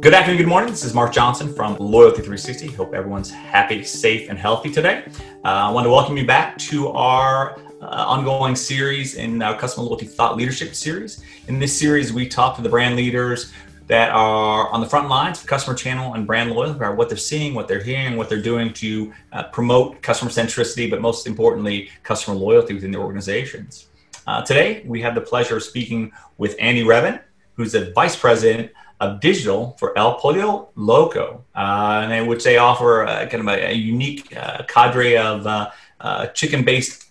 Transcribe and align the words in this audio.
Good 0.00 0.14
afternoon, 0.14 0.38
good 0.38 0.48
morning. 0.48 0.70
This 0.70 0.82
is 0.82 0.94
Mark 0.94 1.12
Johnson 1.12 1.52
from 1.52 1.76
Loyalty 1.76 2.22
360. 2.22 2.68
Hope 2.68 2.94
everyone's 2.94 3.30
happy, 3.30 3.84
safe, 3.84 4.30
and 4.30 4.38
healthy 4.38 4.70
today. 4.70 5.04
Uh, 5.44 5.48
I 5.48 5.70
want 5.70 5.84
to 5.84 5.90
welcome 5.90 6.16
you 6.16 6.26
back 6.26 6.56
to 6.56 6.88
our 6.88 7.58
uh, 7.82 7.84
ongoing 7.84 8.56
series 8.56 9.16
in 9.16 9.42
our 9.42 9.54
Customer 9.58 9.84
Loyalty 9.84 10.06
Thought 10.06 10.38
Leadership 10.38 10.74
series. 10.74 11.22
In 11.48 11.58
this 11.58 11.78
series, 11.78 12.14
we 12.14 12.26
talk 12.26 12.56
to 12.56 12.62
the 12.62 12.68
brand 12.70 12.96
leaders 12.96 13.52
that 13.88 14.10
are 14.10 14.70
on 14.70 14.80
the 14.80 14.88
front 14.88 15.10
lines 15.10 15.42
of 15.42 15.46
customer 15.46 15.76
channel 15.76 16.14
and 16.14 16.26
brand 16.26 16.50
loyalty 16.50 16.78
about 16.78 16.96
what 16.96 17.10
they're 17.10 17.18
seeing, 17.18 17.52
what 17.52 17.68
they're 17.68 17.82
hearing, 17.82 18.16
what 18.16 18.30
they're 18.30 18.40
doing 18.40 18.72
to 18.72 19.12
uh, 19.34 19.42
promote 19.48 20.00
customer 20.00 20.30
centricity, 20.30 20.88
but 20.88 21.02
most 21.02 21.26
importantly, 21.26 21.90
customer 22.04 22.34
loyalty 22.34 22.72
within 22.72 22.90
their 22.90 23.02
organizations. 23.02 23.88
Uh, 24.26 24.40
today, 24.40 24.82
we 24.86 25.02
have 25.02 25.14
the 25.14 25.20
pleasure 25.20 25.58
of 25.58 25.62
speaking 25.62 26.10
with 26.38 26.56
Andy 26.58 26.84
Rebhun, 26.84 27.20
who's 27.52 27.72
the 27.72 27.92
Vice 27.94 28.16
President 28.16 28.70
of 29.00 29.20
Digital 29.20 29.76
for 29.78 29.96
El 29.96 30.14
Pollo 30.14 30.68
Loco, 30.76 31.44
uh, 31.54 32.08
in 32.10 32.26
which 32.26 32.44
they 32.44 32.58
offer 32.58 33.06
uh, 33.06 33.26
kind 33.26 33.40
of 33.40 33.48
a, 33.48 33.70
a 33.70 33.72
unique 33.72 34.36
uh, 34.36 34.62
cadre 34.64 35.16
of 35.16 35.46
uh, 35.46 35.70
uh, 36.00 36.26
chicken-based 36.26 37.06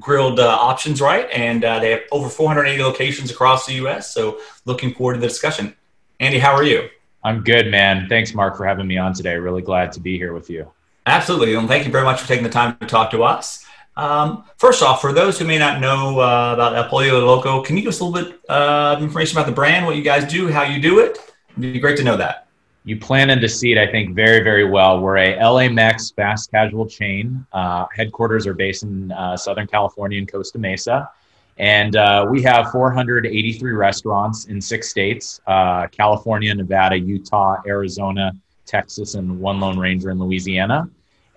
grilled 0.00 0.40
options, 0.40 1.00
right? 1.00 1.28
And 1.30 1.62
they 1.62 1.90
have 1.90 2.02
over 2.10 2.28
480 2.28 2.82
locations 2.82 3.30
across 3.30 3.66
the 3.66 3.74
U.S. 3.74 4.12
So, 4.12 4.38
looking 4.64 4.94
forward 4.94 5.14
to 5.14 5.20
the 5.20 5.28
discussion. 5.28 5.76
Andy, 6.18 6.38
how 6.38 6.54
are 6.54 6.64
you? 6.64 6.88
I'm 7.22 7.42
good, 7.42 7.70
man. 7.70 8.08
Thanks, 8.08 8.34
Mark, 8.34 8.56
for 8.56 8.64
having 8.64 8.86
me 8.86 8.98
on 8.98 9.12
today. 9.12 9.36
Really 9.36 9.62
glad 9.62 9.92
to 9.92 10.00
be 10.00 10.16
here 10.16 10.32
with 10.32 10.48
you. 10.48 10.70
Absolutely. 11.06 11.54
And 11.54 11.68
thank 11.68 11.84
you 11.84 11.92
very 11.92 12.04
much 12.04 12.20
for 12.20 12.26
taking 12.26 12.44
the 12.44 12.50
time 12.50 12.76
to 12.78 12.86
talk 12.86 13.10
to 13.12 13.22
us. 13.22 13.65
Um, 13.96 14.44
first 14.58 14.82
off, 14.82 15.00
for 15.00 15.12
those 15.12 15.38
who 15.38 15.46
may 15.46 15.58
not 15.58 15.80
know 15.80 16.20
uh, 16.20 16.52
about 16.52 16.76
El 16.76 16.88
Pollo 16.88 17.24
Loco, 17.24 17.62
can 17.62 17.76
you 17.76 17.82
give 17.82 17.88
us 17.88 18.00
a 18.00 18.04
little 18.04 18.30
bit 18.30 18.40
uh, 18.48 18.94
of 18.96 19.02
information 19.02 19.38
about 19.38 19.46
the 19.46 19.54
brand, 19.54 19.86
what 19.86 19.96
you 19.96 20.02
guys 20.02 20.30
do, 20.30 20.48
how 20.48 20.62
you 20.62 20.80
do 20.80 20.98
it? 20.98 21.18
It'd 21.50 21.72
be 21.72 21.80
great 21.80 21.96
to 21.98 22.04
know 22.04 22.16
that. 22.16 22.46
You 22.84 22.98
plan 22.98 23.30
and 23.30 23.50
seed, 23.50 23.78
I 23.78 23.86
think, 23.86 24.14
very, 24.14 24.44
very 24.44 24.64
well. 24.64 25.00
We're 25.00 25.16
a 25.16 25.42
LA 25.42 25.68
Mex 25.68 26.12
fast 26.12 26.50
casual 26.52 26.86
chain. 26.86 27.44
Uh, 27.52 27.86
headquarters 27.92 28.46
are 28.46 28.54
based 28.54 28.84
in 28.84 29.10
uh, 29.12 29.36
Southern 29.36 29.66
California 29.66 30.18
and 30.18 30.30
Costa 30.30 30.58
Mesa. 30.58 31.10
And 31.58 31.96
uh, 31.96 32.26
we 32.30 32.42
have 32.42 32.70
483 32.70 33.72
restaurants 33.72 34.44
in 34.44 34.60
six 34.60 34.88
states 34.90 35.40
uh, 35.46 35.86
California, 35.88 36.54
Nevada, 36.54 36.98
Utah, 36.98 37.56
Arizona, 37.66 38.32
Texas, 38.66 39.14
and 39.14 39.40
one 39.40 39.58
Lone 39.58 39.78
Ranger 39.78 40.10
in 40.10 40.18
Louisiana. 40.18 40.88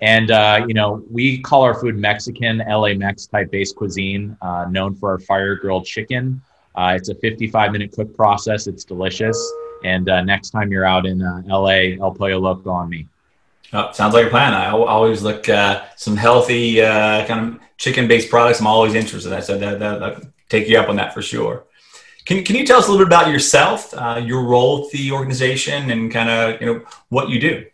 And, 0.02 0.32
uh, 0.32 0.66
you 0.68 0.74
know, 0.74 1.04
we 1.12 1.40
call 1.40 1.62
our 1.62 1.74
food 1.74 1.98
Mexican, 1.98 2.60
LA 2.60 2.94
Mex 2.94 3.28
type 3.28 3.52
based 3.52 3.76
cuisine, 3.76 4.38
uh, 4.42 4.66
known 4.70 4.96
for 4.96 5.12
our 5.12 5.20
fire 5.20 5.56
grilled 5.56 5.86
chicken. 5.86 6.42
Uh, 6.76 6.94
it's 6.96 7.10
a 7.10 7.16
55 7.16 7.72
minute 7.72 7.92
cook 7.92 8.16
process, 8.16 8.68
it's 8.68 8.86
delicious. 8.86 9.38
And 9.84 10.10
uh, 10.10 10.22
next 10.22 10.52
time 10.52 10.72
you're 10.72 10.86
out 10.86 11.06
in 11.06 11.20
LA, 11.20 11.98
El 12.00 12.14
Pollo 12.14 12.40
Loco 12.40 12.70
on 12.70 12.90
me. 12.90 13.08
Oh, 13.72 13.92
sounds 13.92 14.14
like 14.14 14.28
a 14.28 14.30
plan. 14.30 14.54
I 14.54 14.72
always 14.72 15.22
look 15.22 15.48
uh, 15.48 15.86
some 15.96 16.18
healthy 16.18 16.82
uh, 16.82 17.26
kind 17.28 17.56
of 17.56 17.62
chicken-based 17.78 18.30
products. 18.30 18.60
I'm 18.60 18.68
always 18.68 18.96
interested. 18.96 19.32
I 19.32 19.42
said 19.42 19.60
that, 19.60 19.80
that, 19.80 20.00
that 20.00 20.24
take 20.50 20.68
you 20.68 20.80
up 20.80 20.90
on 20.90 20.96
that 20.96 21.14
for 21.14 21.22
sure. 21.22 21.66
Can, 22.26 22.44
can 22.44 22.56
you 22.56 22.66
tell 22.66 22.80
us 22.80 22.88
a 22.88 22.92
little 22.92 23.06
bit 23.06 23.14
about 23.14 23.32
yourself, 23.32 23.94
uh, 23.94 24.22
your 24.24 24.44
role 24.44 24.82
with 24.82 24.92
the 24.92 25.12
organization, 25.12 25.92
and 25.92 26.12
kind 26.12 26.30
of 26.30 26.62
you 26.62 26.68
know 26.68 26.86
what 27.10 27.30
you 27.30 27.40
do? 27.40 27.66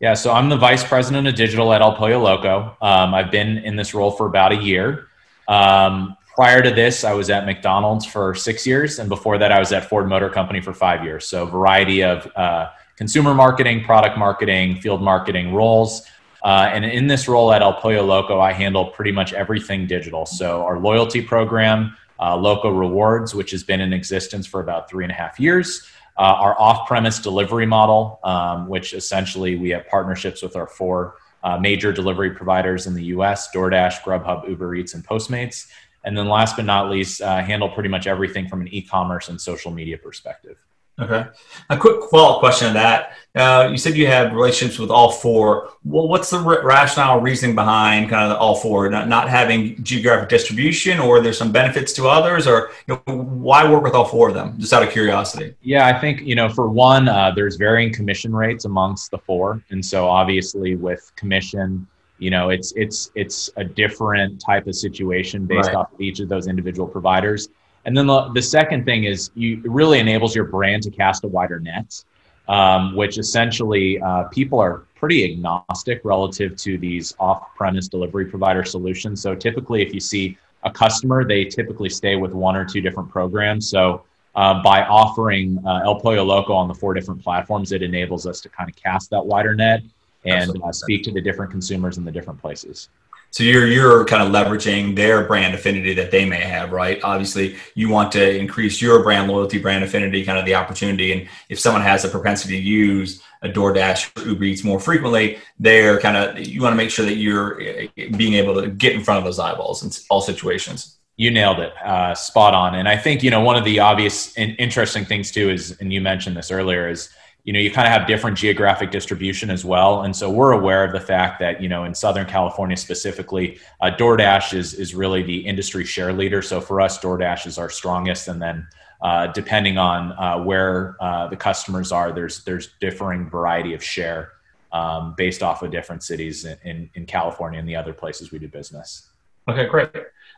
Yeah, 0.00 0.14
so 0.14 0.32
I'm 0.32 0.48
the 0.48 0.56
vice 0.56 0.84
president 0.84 1.26
of 1.26 1.34
digital 1.34 1.72
at 1.72 1.80
El 1.80 1.94
Pollo 1.94 2.18
Loco. 2.20 2.76
Um, 2.82 3.14
I've 3.14 3.30
been 3.30 3.58
in 3.58 3.76
this 3.76 3.94
role 3.94 4.10
for 4.10 4.26
about 4.26 4.52
a 4.52 4.56
year. 4.56 5.08
Um, 5.48 6.16
prior 6.34 6.62
to 6.62 6.70
this, 6.70 7.04
I 7.04 7.12
was 7.12 7.30
at 7.30 7.46
McDonald's 7.46 8.04
for 8.04 8.34
six 8.34 8.66
years, 8.66 8.98
and 8.98 9.08
before 9.08 9.38
that, 9.38 9.52
I 9.52 9.58
was 9.58 9.72
at 9.72 9.88
Ford 9.88 10.08
Motor 10.08 10.28
Company 10.30 10.60
for 10.60 10.74
five 10.74 11.04
years. 11.04 11.26
So, 11.26 11.46
variety 11.46 12.02
of 12.02 12.30
uh, 12.36 12.70
consumer 12.96 13.34
marketing, 13.34 13.84
product 13.84 14.18
marketing, 14.18 14.80
field 14.80 15.02
marketing 15.02 15.54
roles. 15.54 16.06
Uh, 16.42 16.70
and 16.72 16.84
in 16.84 17.06
this 17.06 17.26
role 17.26 17.52
at 17.52 17.62
El 17.62 17.72
Pollo 17.72 18.02
Loco, 18.02 18.38
I 18.40 18.52
handle 18.52 18.86
pretty 18.86 19.12
much 19.12 19.32
everything 19.32 19.86
digital. 19.86 20.26
So 20.26 20.62
our 20.62 20.78
loyalty 20.78 21.22
program, 21.22 21.96
uh, 22.20 22.36
Loco 22.36 22.70
Rewards, 22.70 23.34
which 23.34 23.50
has 23.52 23.64
been 23.64 23.80
in 23.80 23.94
existence 23.94 24.46
for 24.46 24.60
about 24.60 24.90
three 24.90 25.04
and 25.04 25.10
a 25.10 25.14
half 25.14 25.40
years. 25.40 25.88
Uh, 26.16 26.22
our 26.22 26.60
off-premise 26.60 27.18
delivery 27.18 27.66
model, 27.66 28.20
um, 28.22 28.68
which 28.68 28.94
essentially 28.94 29.56
we 29.56 29.70
have 29.70 29.86
partnerships 29.88 30.42
with 30.42 30.54
our 30.54 30.68
four 30.68 31.16
uh, 31.42 31.58
major 31.58 31.92
delivery 31.92 32.30
providers 32.30 32.86
in 32.86 32.94
the 32.94 33.04
U.S: 33.06 33.48
DoorDash, 33.54 34.00
Grubhub, 34.02 34.48
Uber 34.48 34.76
Eats, 34.76 34.94
and 34.94 35.04
Postmates. 35.06 35.66
And 36.04 36.16
then 36.16 36.28
last 36.28 36.56
but 36.56 36.66
not 36.66 36.90
least, 36.90 37.20
uh, 37.20 37.42
handle 37.42 37.68
pretty 37.68 37.88
much 37.88 38.06
everything 38.06 38.48
from 38.48 38.60
an 38.60 38.68
e-commerce 38.68 39.28
and 39.28 39.40
social 39.40 39.70
media 39.70 39.98
perspective. 39.98 40.56
Okay. 41.00 41.26
A 41.70 41.76
quick 41.76 42.08
follow 42.10 42.34
up 42.34 42.38
question 42.38 42.68
on 42.68 42.74
that. 42.74 43.16
Uh, 43.34 43.68
you 43.68 43.76
said 43.76 43.96
you 43.96 44.06
have 44.06 44.32
relationships 44.32 44.78
with 44.78 44.90
all 44.90 45.10
four. 45.10 45.70
Well, 45.84 46.06
what's 46.06 46.30
the 46.30 46.36
r- 46.36 46.64
rationale, 46.64 47.20
reasoning 47.20 47.56
behind 47.56 48.08
kind 48.08 48.30
of 48.30 48.38
all 48.38 48.54
four, 48.54 48.88
not, 48.88 49.08
not 49.08 49.28
having 49.28 49.82
geographic 49.82 50.28
distribution, 50.28 51.00
or 51.00 51.20
there's 51.20 51.36
some 51.36 51.50
benefits 51.50 51.92
to 51.94 52.06
others, 52.06 52.46
or 52.46 52.70
you 52.86 52.94
know, 52.94 53.14
why 53.14 53.68
work 53.68 53.82
with 53.82 53.94
all 53.94 54.04
four 54.04 54.28
of 54.28 54.34
them? 54.34 54.54
Just 54.60 54.72
out 54.72 54.84
of 54.84 54.90
curiosity. 54.90 55.56
Yeah, 55.62 55.88
I 55.88 55.98
think 55.98 56.20
you 56.20 56.36
know, 56.36 56.48
for 56.48 56.68
one, 56.68 57.08
uh, 57.08 57.32
there's 57.34 57.56
varying 57.56 57.92
commission 57.92 58.32
rates 58.32 58.64
amongst 58.66 59.10
the 59.10 59.18
four, 59.18 59.60
and 59.70 59.84
so 59.84 60.06
obviously 60.06 60.76
with 60.76 61.10
commission, 61.16 61.88
you 62.18 62.30
know, 62.30 62.50
it's 62.50 62.72
it's 62.76 63.10
it's 63.16 63.50
a 63.56 63.64
different 63.64 64.40
type 64.40 64.68
of 64.68 64.76
situation 64.76 65.44
based 65.44 65.68
right. 65.68 65.76
off 65.76 65.92
of 65.92 66.00
each 66.00 66.20
of 66.20 66.28
those 66.28 66.46
individual 66.46 66.86
providers. 66.86 67.48
And 67.84 67.96
then 67.96 68.06
the, 68.06 68.30
the 68.32 68.42
second 68.42 68.84
thing 68.84 69.04
is 69.04 69.30
you 69.34 69.58
it 69.58 69.70
really 69.70 69.98
enables 69.98 70.34
your 70.34 70.44
brand 70.44 70.82
to 70.84 70.90
cast 70.90 71.24
a 71.24 71.28
wider 71.28 71.60
net, 71.60 72.02
um, 72.48 72.96
which 72.96 73.18
essentially 73.18 74.00
uh, 74.00 74.24
people 74.24 74.58
are 74.58 74.86
pretty 74.94 75.24
agnostic 75.30 76.00
relative 76.04 76.56
to 76.56 76.78
these 76.78 77.14
off-premise 77.18 77.88
delivery 77.88 78.26
provider 78.26 78.64
solutions. 78.64 79.20
So 79.20 79.34
typically, 79.34 79.82
if 79.82 79.92
you 79.92 80.00
see 80.00 80.38
a 80.62 80.70
customer, 80.70 81.24
they 81.26 81.44
typically 81.44 81.90
stay 81.90 82.16
with 82.16 82.32
one 82.32 82.56
or 82.56 82.64
two 82.64 82.80
different 82.80 83.10
programs. 83.10 83.68
So 83.68 84.04
uh, 84.34 84.62
by 84.62 84.82
offering 84.84 85.62
uh, 85.66 85.82
El 85.84 86.00
Pollo 86.00 86.24
Loco 86.24 86.54
on 86.54 86.68
the 86.68 86.74
four 86.74 86.94
different 86.94 87.22
platforms, 87.22 87.70
it 87.72 87.82
enables 87.82 88.26
us 88.26 88.40
to 88.40 88.48
kind 88.48 88.68
of 88.68 88.74
cast 88.76 89.10
that 89.10 89.24
wider 89.24 89.54
net 89.54 89.82
and 90.24 90.50
uh, 90.62 90.72
speak 90.72 91.04
to 91.04 91.12
the 91.12 91.20
different 91.20 91.50
consumers 91.50 91.98
in 91.98 92.04
the 92.04 92.10
different 92.10 92.40
places. 92.40 92.88
So 93.34 93.42
you're 93.42 93.66
you're 93.66 94.04
kind 94.04 94.22
of 94.22 94.28
leveraging 94.28 94.94
their 94.94 95.24
brand 95.24 95.56
affinity 95.56 95.92
that 95.94 96.12
they 96.12 96.24
may 96.24 96.38
have, 96.38 96.70
right? 96.70 97.00
Obviously, 97.02 97.56
you 97.74 97.88
want 97.88 98.12
to 98.12 98.36
increase 98.36 98.80
your 98.80 99.02
brand 99.02 99.28
loyalty, 99.28 99.58
brand 99.58 99.82
affinity, 99.82 100.24
kind 100.24 100.38
of 100.38 100.44
the 100.44 100.54
opportunity. 100.54 101.12
And 101.12 101.28
if 101.48 101.58
someone 101.58 101.82
has 101.82 102.04
a 102.04 102.08
propensity 102.08 102.58
to 102.58 102.62
use 102.62 103.24
a 103.42 103.48
DoorDash 103.48 104.22
or 104.22 104.28
Uber 104.28 104.44
Eats 104.44 104.62
more 104.62 104.78
frequently, 104.78 105.38
they're 105.58 105.98
kind 105.98 106.16
of 106.16 106.46
you 106.46 106.62
want 106.62 106.74
to 106.74 106.76
make 106.76 106.90
sure 106.90 107.04
that 107.04 107.16
you're 107.16 107.60
eh, 107.60 107.88
being 108.16 108.34
able 108.34 108.54
to 108.62 108.68
get 108.68 108.92
in 108.92 109.02
front 109.02 109.18
of 109.18 109.24
those 109.24 109.40
eyeballs 109.40 109.82
in 109.82 109.90
all 110.10 110.20
situations. 110.20 110.98
You 111.16 111.32
nailed 111.32 111.58
it, 111.58 111.76
uh, 111.84 112.14
spot 112.14 112.54
on. 112.54 112.76
And 112.76 112.88
I 112.88 112.96
think 112.96 113.24
you 113.24 113.32
know 113.32 113.40
one 113.40 113.56
of 113.56 113.64
the 113.64 113.80
obvious 113.80 114.32
and 114.36 114.54
interesting 114.60 115.04
things 115.04 115.32
too 115.32 115.50
is, 115.50 115.76
and 115.80 115.92
you 115.92 116.00
mentioned 116.00 116.36
this 116.36 116.52
earlier, 116.52 116.88
is 116.88 117.08
you 117.44 117.52
know 117.52 117.58
you 117.58 117.70
kind 117.70 117.86
of 117.86 117.92
have 117.92 118.06
different 118.06 118.36
geographic 118.36 118.90
distribution 118.90 119.50
as 119.50 119.64
well. 119.64 120.02
And 120.02 120.16
so 120.16 120.30
we're 120.30 120.52
aware 120.52 120.82
of 120.82 120.92
the 120.92 121.00
fact 121.00 121.38
that 121.40 121.60
you 121.60 121.68
know 121.68 121.84
in 121.84 121.94
southern 121.94 122.26
california 122.26 122.76
specifically 122.76 123.58
uh, 123.82 123.90
doordash 123.90 124.54
is 124.54 124.74
is 124.74 124.94
really 124.94 125.22
the 125.22 125.46
industry 125.46 125.84
share 125.84 126.12
leader. 126.12 126.40
So 126.40 126.60
for 126.60 126.80
us 126.80 126.98
doordash 126.98 127.46
is 127.46 127.58
our 127.58 127.70
strongest. 127.70 128.28
And 128.28 128.40
then 128.40 128.66
uh, 129.02 129.26
depending 129.28 129.76
on 129.76 130.12
uh, 130.12 130.42
where 130.42 130.96
uh, 131.00 131.28
the 131.28 131.36
customers 131.36 131.92
are 131.92 132.12
there's 132.12 132.42
there's 132.44 132.70
differing 132.80 133.28
variety 133.28 133.74
of 133.74 133.84
share 133.84 134.32
um, 134.72 135.14
based 135.16 135.42
off 135.42 135.62
of 135.62 135.70
different 135.70 136.02
cities 136.02 136.46
in, 136.46 136.56
in, 136.64 136.90
in, 136.94 137.06
california 137.06 137.60
and 137.60 137.68
the 137.68 137.76
other 137.76 137.92
places 137.92 138.32
we 138.32 138.38
do 138.38 138.48
business. 138.48 139.10
Okay 139.48 139.66
great. 139.66 139.90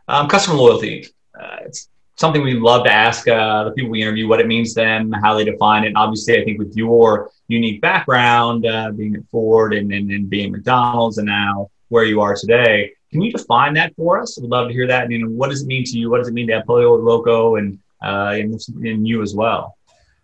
Um, 0.09 0.29
customer 0.29 0.57
loyalty. 0.57 1.07
Uh, 1.41 1.59
it's 1.65 1.89
something 2.17 2.43
we 2.43 2.55
love 2.55 2.85
to 2.85 2.93
ask 2.93 3.29
uh, 3.29 3.65
the 3.65 3.71
people 3.73 3.91
we 3.91 4.03
interview 4.03 4.27
what 4.27 4.41
it 4.41 4.47
means 4.47 4.75
to 4.75 4.81
them, 4.81 5.13
how 5.13 5.35
they 5.35 5.45
define 5.45 5.85
it. 5.85 5.89
And 5.89 5.97
obviously, 5.97 6.41
I 6.41 6.45
think 6.45 6.59
with 6.59 6.77
your 6.77 7.31
unique 7.49 7.81
background, 7.81 8.67
uh, 8.67 8.91
being 8.91 9.15
at 9.15 9.23
Ford 9.31 9.75
and, 9.75 9.93
and, 9.93 10.11
and 10.11 10.29
being 10.29 10.53
McDonald's 10.53 11.19
and 11.19 11.27
now 11.27 11.71
where 11.89 12.05
you 12.05 12.21
are 12.21 12.35
today, 12.35 12.93
can 13.13 13.23
you 13.23 13.31
define 13.31 13.75
that 13.75 13.95
for 13.97 14.21
us? 14.21 14.39
We'd 14.41 14.51
love 14.51 14.69
to 14.69 14.75
hear 14.75 14.87
that. 14.89 15.05
And, 15.05 15.13
you 15.13 15.19
know, 15.25 15.31
what 15.31 15.51
does 15.51 15.63
it 15.63 15.67
mean 15.67 15.85
to 15.85 15.99
you? 15.99 16.11
What 16.11 16.19
does 16.19 16.29
it 16.29 16.35
mean 16.35 16.49
to 16.49 16.63
Pollo 16.67 16.97
Loco 16.97 17.57
and, 17.57 17.79
uh, 18.03 18.35
and, 18.35 18.61
and 18.83 19.07
you 19.07 19.23
as 19.23 19.35
well? 19.35 19.77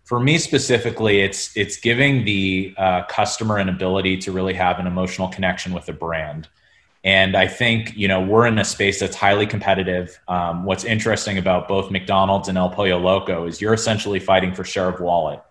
For 0.03 0.19
me 0.19 0.37
specifically, 0.37 1.21
it's 1.21 1.55
it's 1.55 1.77
giving 1.77 2.25
the 2.25 2.73
uh, 2.77 3.03
customer 3.03 3.57
an 3.57 3.69
ability 3.69 4.17
to 4.17 4.33
really 4.33 4.53
have 4.53 4.79
an 4.79 4.85
emotional 4.85 5.29
connection 5.29 5.71
with 5.71 5.85
the 5.85 5.93
brand. 5.93 6.49
And 7.03 7.35
I 7.35 7.47
think, 7.47 7.95
you 7.97 8.07
know, 8.07 8.21
we're 8.21 8.47
in 8.47 8.57
a 8.57 8.63
space 8.63 8.99
that's 8.99 9.15
highly 9.15 9.45
competitive. 9.45 10.17
Um, 10.27 10.63
what's 10.63 10.85
interesting 10.85 11.37
about 11.37 11.67
both 11.67 11.91
McDonald's 11.91 12.47
and 12.47 12.57
El 12.57 12.69
Pollo 12.69 12.97
Loco 12.97 13.45
is 13.45 13.59
you're 13.59 13.73
essentially 13.73 14.19
fighting 14.19 14.53
for 14.53 14.63
share 14.63 14.87
of 14.87 15.01
wallet. 15.01 15.41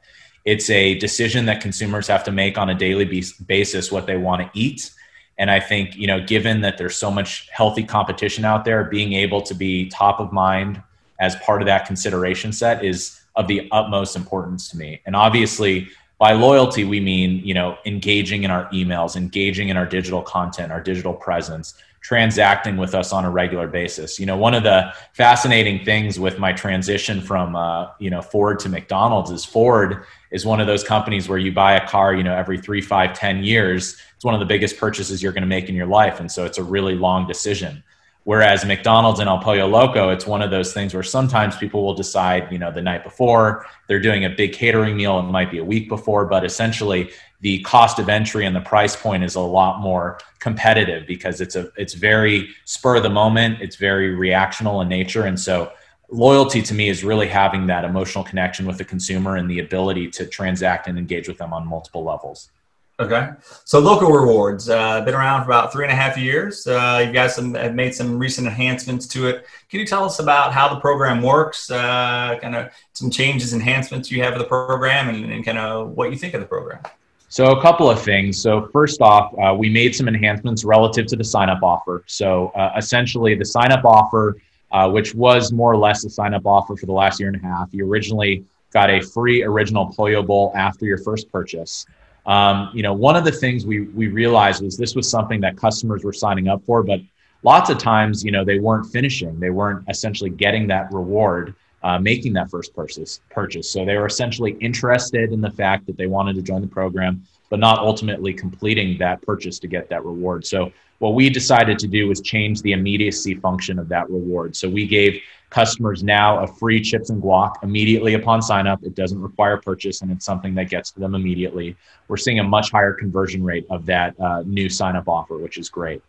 It's 0.45 0.71
a 0.71 0.99
decision 0.99 1.45
that 1.47 1.61
consumers 1.61 2.07
have 2.09 2.25
to 2.25 2.33
make 2.33 2.57
on 2.57 2.71
a 2.71 2.75
daily 2.75 3.05
basis 3.47 3.93
what 3.93 4.07
they 4.07 4.17
want 4.17 4.43
to 4.43 4.59
eat. 4.59 4.91
And 5.39 5.51
I 5.51 5.61
think, 5.61 5.95
you 5.95 6.07
know, 6.07 6.25
given 6.25 6.63
that 6.63 6.79
there's 6.79 6.97
so 6.97 7.11
much 7.11 7.49
healthy 7.53 7.85
competition 7.85 8.45
out 8.45 8.65
there, 8.65 8.85
being 8.85 9.13
able 9.13 9.43
to 9.43 9.55
be 9.55 9.89
top 9.89 10.21
of 10.21 10.33
mind 10.33 10.83
as 11.21 11.37
part 11.37 11.63
of 11.63 11.67
that 11.67 11.87
consideration 11.87 12.53
set 12.53 12.85
is 12.85 13.21
of 13.37 13.47
the 13.47 13.69
utmost 13.73 14.17
importance 14.17 14.69
to 14.69 14.77
me. 14.77 15.01
And 15.07 15.15
obviously, 15.15 15.89
by 16.23 16.33
loyalty 16.35 16.85
we 16.85 17.01
mean 17.01 17.45
you 17.45 17.53
know 17.53 17.77
engaging 17.85 18.45
in 18.45 18.51
our 18.53 18.71
emails 18.71 19.17
engaging 19.17 19.71
in 19.71 19.77
our 19.77 19.85
digital 19.85 20.23
content 20.23 20.71
our 20.71 20.81
digital 20.81 21.13
presence 21.13 21.75
transacting 22.03 22.77
with 22.77 22.95
us 22.97 23.13
on 23.13 23.25
a 23.25 23.31
regular 23.31 23.69
basis. 23.69 24.19
You 24.19 24.27
know 24.27 24.37
one 24.37 24.55
of 24.55 24.65
the 24.65 24.93
fascinating 25.15 25.85
things 25.85 26.19
with 26.19 26.39
my 26.39 26.53
transition 26.53 27.21
from 27.21 27.57
uh, 27.57 27.89
you 27.99 28.11
know 28.11 28.23
ford 28.23 28.61
to 28.61 28.69
mcdonald's 28.69 29.33
is 29.33 29.45
ford 29.45 30.05
is 30.31 30.45
one 30.45 30.61
of 30.61 30.69
those 30.69 30.85
companies 30.85 31.29
where 31.29 31.39
you 31.39 31.53
buy 31.53 31.75
a 31.75 31.89
car 31.89 32.15
you 32.15 32.23
know 32.23 32.35
every 32.35 32.59
three 32.59 32.81
five 32.81 33.19
ten 33.19 33.43
years 33.43 33.97
it's 34.15 34.25
one 34.25 34.35
of 34.35 34.41
the 34.41 34.47
biggest 34.47 34.77
purchases 34.77 35.23
you're 35.23 35.33
going 35.33 35.43
to 35.43 35.49
make 35.49 35.69
in 35.69 35.75
your 35.75 35.87
life. 35.87 36.21
And 36.21 36.31
so 36.31 36.45
it's 36.45 36.59
a 36.59 36.63
really 36.63 36.95
long 36.95 37.27
decision 37.27 37.83
Whereas 38.25 38.65
McDonald's 38.65 39.19
and 39.19 39.29
El 39.29 39.41
Pollo 39.41 39.67
Loco, 39.67 40.11
it's 40.11 40.27
one 40.27 40.43
of 40.43 40.51
those 40.53 40.73
things 40.73 40.95
where 40.95 41.03
sometimes 41.03 41.57
people 41.57 41.83
will 41.85 41.95
decide, 41.95 42.53
you 42.53 42.59
know, 42.59 42.71
the 42.71 42.81
night 42.81 43.03
before 43.03 43.67
they're 43.89 44.01
doing 44.01 44.25
a 44.25 44.31
big 44.31 44.53
catering 44.53 44.97
meal. 44.97 45.19
It 45.19 45.25
might 45.25 45.51
be 45.51 45.59
a 45.59 45.65
week 45.65 45.89
before, 45.89 46.27
but 46.27 46.45
essentially 46.45 47.11
the 47.41 47.59
cost 47.63 47.99
of 47.99 48.09
entry 48.09 48.47
and 48.47 48.55
the 48.55 48.61
price 48.61 48.95
point 48.95 49.25
is 49.25 49.35
a 49.35 49.41
lot 49.41 49.81
more 49.81 50.21
competitive 50.39 51.05
because 51.07 51.41
it's 51.41 51.57
a 51.57 51.73
it's 51.77 51.95
very 51.95 52.51
spur 52.65 52.97
of 52.97 53.03
the 53.03 53.11
moment. 53.11 53.61
It's 53.61 53.77
very 53.77 54.15
reactional 54.15 54.81
in 54.83 54.89
nature, 54.89 55.27
and 55.27 55.39
so 55.39 55.73
loyalty 56.09 56.63
to 56.63 56.75
me 56.75 56.89
is 56.89 57.03
really 57.03 57.27
having 57.27 57.67
that 57.67 57.85
emotional 57.85 58.23
connection 58.23 58.67
with 58.67 58.79
the 58.79 58.85
consumer 58.85 59.37
and 59.37 59.51
the 59.51 59.59
ability 59.59 60.09
to 60.11 60.27
transact 60.27 60.87
and 60.87 60.97
engage 60.97 61.27
with 61.27 61.39
them 61.39 61.53
on 61.53 61.67
multiple 61.67 62.05
levels. 62.05 62.51
Okay. 63.01 63.31
So 63.65 63.81
Loco 63.81 64.09
rewards, 64.11 64.69
uh, 64.69 65.01
been 65.01 65.15
around 65.15 65.45
for 65.45 65.51
about 65.51 65.73
three 65.73 65.85
and 65.85 65.93
a 65.93 65.97
half 65.97 66.17
years. 66.17 66.67
Uh, 66.67 67.03
you 67.05 67.13
guys 67.13 67.37
have 67.37 67.75
made 67.75 67.95
some 67.95 68.19
recent 68.19 68.47
enhancements 68.47 69.07
to 69.09 69.29
it. 69.29 69.47
Can 69.71 69.81
you 69.81 69.87
tell 69.87 70.05
us 70.05 70.19
about 70.19 70.53
how 70.53 70.69
the 70.73 70.79
program 70.79 71.23
works, 71.23 71.71
uh, 71.71 72.39
kind 72.41 72.55
of 72.55 72.71
some 72.93 73.11
changes, 73.11 73.55
enhancements 73.55 74.11
you 74.11 74.23
have 74.23 74.35
of 74.35 74.39
the 74.39 74.45
program 74.45 75.09
and, 75.09 75.33
and 75.33 75.45
kind 75.45 75.59
of 75.59 75.91
what 75.91 76.11
you 76.13 76.19
think 76.19 76.35
of 76.35 76.41
the 76.41 76.47
program? 76.47 76.81
So 77.29 77.53
a 77.53 77.63
couple 77.63 77.89
of 77.89 77.99
things. 77.99 78.39
So 78.39 78.69
first 78.73 79.01
off, 79.01 79.33
uh, 79.39 79.55
we 79.55 79.71
made 79.71 79.97
some 79.97 80.07
enhancements 80.07 80.65
relative 80.65 81.07
to 81.07 81.17
the 81.17 81.25
sign-up 81.25 81.63
offer. 81.63 82.05
So 82.07 82.49
uh, 82.49 82.75
essentially 82.77 83.35
the 83.35 83.47
sign-up 83.47 83.87
offer, 83.87 84.37
uh, 84.71 84.91
which 84.91 85.15
was 85.15 85.51
more 85.51 85.73
or 85.73 85.79
less 85.79 86.05
a 86.05 86.11
sign-up 86.11 86.45
offer 86.45 86.77
for 86.77 86.85
the 86.85 86.93
last 86.93 87.19
year 87.19 87.31
and 87.31 87.43
a 87.43 87.45
half, 87.45 87.71
you 87.73 87.89
originally 87.89 88.45
got 88.71 88.91
a 88.91 89.01
free 89.01 89.43
original 89.43 89.87
Bowl 90.23 90.53
after 90.55 90.85
your 90.85 90.99
first 90.99 91.33
purchase. 91.33 91.87
Um, 92.27 92.71
you 92.73 92.83
know, 92.83 92.93
one 92.93 93.17
of 93.17 93.25
the 93.25 93.33
things 93.33 93.67
we 93.67 93.81
we 93.81 94.09
realized 94.09 94.63
was 94.63 94.77
this 94.77 94.95
was 94.95 95.09
something 95.11 95.41
that 95.41 95.57
customers 95.57 96.05
were 96.05 96.13
signing 96.13 96.49
up 96.49 96.63
for, 96.65 96.83
but 96.83 97.01
lots 97.43 97.71
of 97.71 97.79
times, 97.79 98.25
you 98.25 98.31
know, 98.31 98.45
they 98.45 98.59
weren't 98.59 98.87
finishing. 98.87 99.39
They 99.41 99.51
weren't 99.51 99.85
essentially 99.89 100.31
getting 100.31 100.69
that 100.69 100.93
reward, 100.93 101.55
uh, 101.83 101.99
making 101.99 102.33
that 102.35 102.51
first 102.51 102.75
purchase. 102.75 103.21
Purchase. 103.31 103.69
So 103.71 103.85
they 103.85 103.97
were 103.97 104.07
essentially 104.07 104.53
interested 104.61 105.33
in 105.33 105.41
the 105.41 105.51
fact 105.51 105.87
that 105.87 105.97
they 105.97 106.07
wanted 106.07 106.37
to 106.37 106.43
join 106.43 106.61
the 106.61 106.69
program, 106.69 107.25
but 107.51 107.59
not 107.59 107.79
ultimately 107.79 108.33
completing 108.33 108.99
that 108.99 109.21
purchase 109.23 109.59
to 109.59 109.67
get 109.67 109.89
that 109.89 110.05
reward. 110.05 110.47
So 110.47 110.73
what 111.01 111.15
we 111.15 111.29
decided 111.29 111.81
to 111.81 111.89
do 111.89 112.07
was 112.07 112.21
change 112.21 112.63
the 112.63 112.73
immediacy 112.73 113.35
function 113.35 113.81
of 113.81 113.89
that 113.89 114.09
reward. 114.09 114.55
So 114.55 114.69
we 114.69 114.87
gave 114.87 115.21
customers 115.53 116.03
now 116.03 116.43
a 116.43 116.47
free 116.47 116.81
chips 116.81 117.11
and 117.11 117.23
guac 117.23 117.63
immediately 117.63 118.15
upon 118.15 118.41
sign 118.41 118.67
up. 118.67 118.83
It 118.83 118.95
doesn't 118.95 119.21
require 119.21 119.59
purchase 119.59 120.01
and 120.01 120.11
it's 120.11 120.25
something 120.25 120.55
that 120.55 120.71
gets 120.71 120.91
to 120.93 121.01
them 121.01 121.15
immediately. 121.15 121.77
We're 122.09 122.17
seeing 122.17 122.39
a 122.39 122.45
much 122.45 122.71
higher 122.71 122.95
conversion 122.95 123.45
rate 123.45 123.67
of 123.69 123.85
that 123.87 124.19
uh, 124.19 124.43
new 124.47 124.71
sign 124.71 124.97
up 124.97 125.09
offer, 125.09 125.37
which 125.37 125.59
is 125.59 125.69
great. 125.69 126.03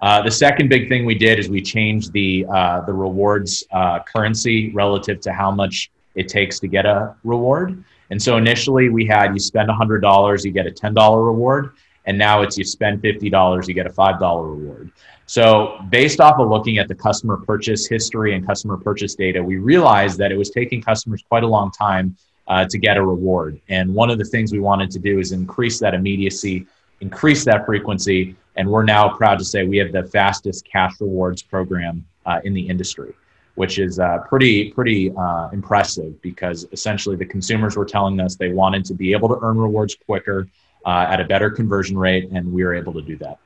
Uh, 0.00 0.22
the 0.22 0.30
second 0.30 0.68
big 0.68 0.88
thing 0.88 1.04
we 1.04 1.14
did 1.14 1.38
is 1.38 1.48
we 1.48 1.62
changed 1.62 2.12
the 2.12 2.44
uh, 2.52 2.80
the 2.82 2.92
rewards 2.92 3.64
uh, 3.72 4.00
currency 4.02 4.70
relative 4.72 5.20
to 5.20 5.32
how 5.32 5.50
much 5.50 5.90
it 6.16 6.28
takes 6.28 6.58
to 6.60 6.66
get 6.66 6.84
a 6.84 7.14
reward. 7.22 7.82
And 8.10 8.20
so 8.20 8.36
initially 8.36 8.88
we 8.88 9.06
had 9.06 9.32
you 9.32 9.38
spend 9.38 9.68
$100, 9.68 10.44
you 10.44 10.50
get 10.50 10.66
a 10.66 10.70
$10 10.70 11.26
reward. 11.26 11.72
And 12.08 12.16
now 12.16 12.40
it's 12.40 12.56
you 12.56 12.64
spend 12.64 13.02
$50, 13.02 13.68
you 13.68 13.74
get 13.74 13.86
a 13.86 13.90
$5 13.90 14.18
reward. 14.18 14.90
So, 15.26 15.78
based 15.90 16.20
off 16.20 16.40
of 16.40 16.48
looking 16.48 16.78
at 16.78 16.88
the 16.88 16.94
customer 16.94 17.36
purchase 17.36 17.86
history 17.86 18.34
and 18.34 18.46
customer 18.46 18.78
purchase 18.78 19.14
data, 19.14 19.44
we 19.44 19.58
realized 19.58 20.16
that 20.16 20.32
it 20.32 20.38
was 20.38 20.48
taking 20.48 20.80
customers 20.80 21.22
quite 21.28 21.42
a 21.42 21.46
long 21.46 21.70
time 21.70 22.16
uh, 22.46 22.64
to 22.64 22.78
get 22.78 22.96
a 22.96 23.04
reward. 23.04 23.60
And 23.68 23.94
one 23.94 24.08
of 24.08 24.16
the 24.16 24.24
things 24.24 24.52
we 24.52 24.58
wanted 24.58 24.90
to 24.92 24.98
do 24.98 25.18
is 25.18 25.32
increase 25.32 25.78
that 25.80 25.92
immediacy, 25.92 26.66
increase 27.02 27.44
that 27.44 27.66
frequency. 27.66 28.34
And 28.56 28.70
we're 28.70 28.84
now 28.84 29.10
proud 29.10 29.38
to 29.40 29.44
say 29.44 29.64
we 29.64 29.76
have 29.76 29.92
the 29.92 30.04
fastest 30.04 30.64
cash 30.64 30.94
rewards 31.00 31.42
program 31.42 32.06
uh, 32.24 32.40
in 32.44 32.54
the 32.54 32.66
industry, 32.66 33.12
which 33.56 33.78
is 33.78 33.98
uh, 33.98 34.20
pretty, 34.26 34.72
pretty 34.72 35.12
uh, 35.14 35.50
impressive 35.52 36.22
because 36.22 36.66
essentially 36.72 37.16
the 37.16 37.26
consumers 37.26 37.76
were 37.76 37.84
telling 37.84 38.18
us 38.18 38.34
they 38.34 38.54
wanted 38.54 38.86
to 38.86 38.94
be 38.94 39.12
able 39.12 39.28
to 39.28 39.38
earn 39.42 39.58
rewards 39.58 39.94
quicker 40.06 40.48
uh, 40.88 41.06
at 41.10 41.20
a 41.20 41.24
better 41.24 41.50
conversion 41.50 41.98
rate, 41.98 42.30
and 42.32 42.50
we 42.50 42.64
were 42.64 42.74
able 42.74 42.94
to 42.94 43.02
do 43.02 43.14
that. 43.18 43.38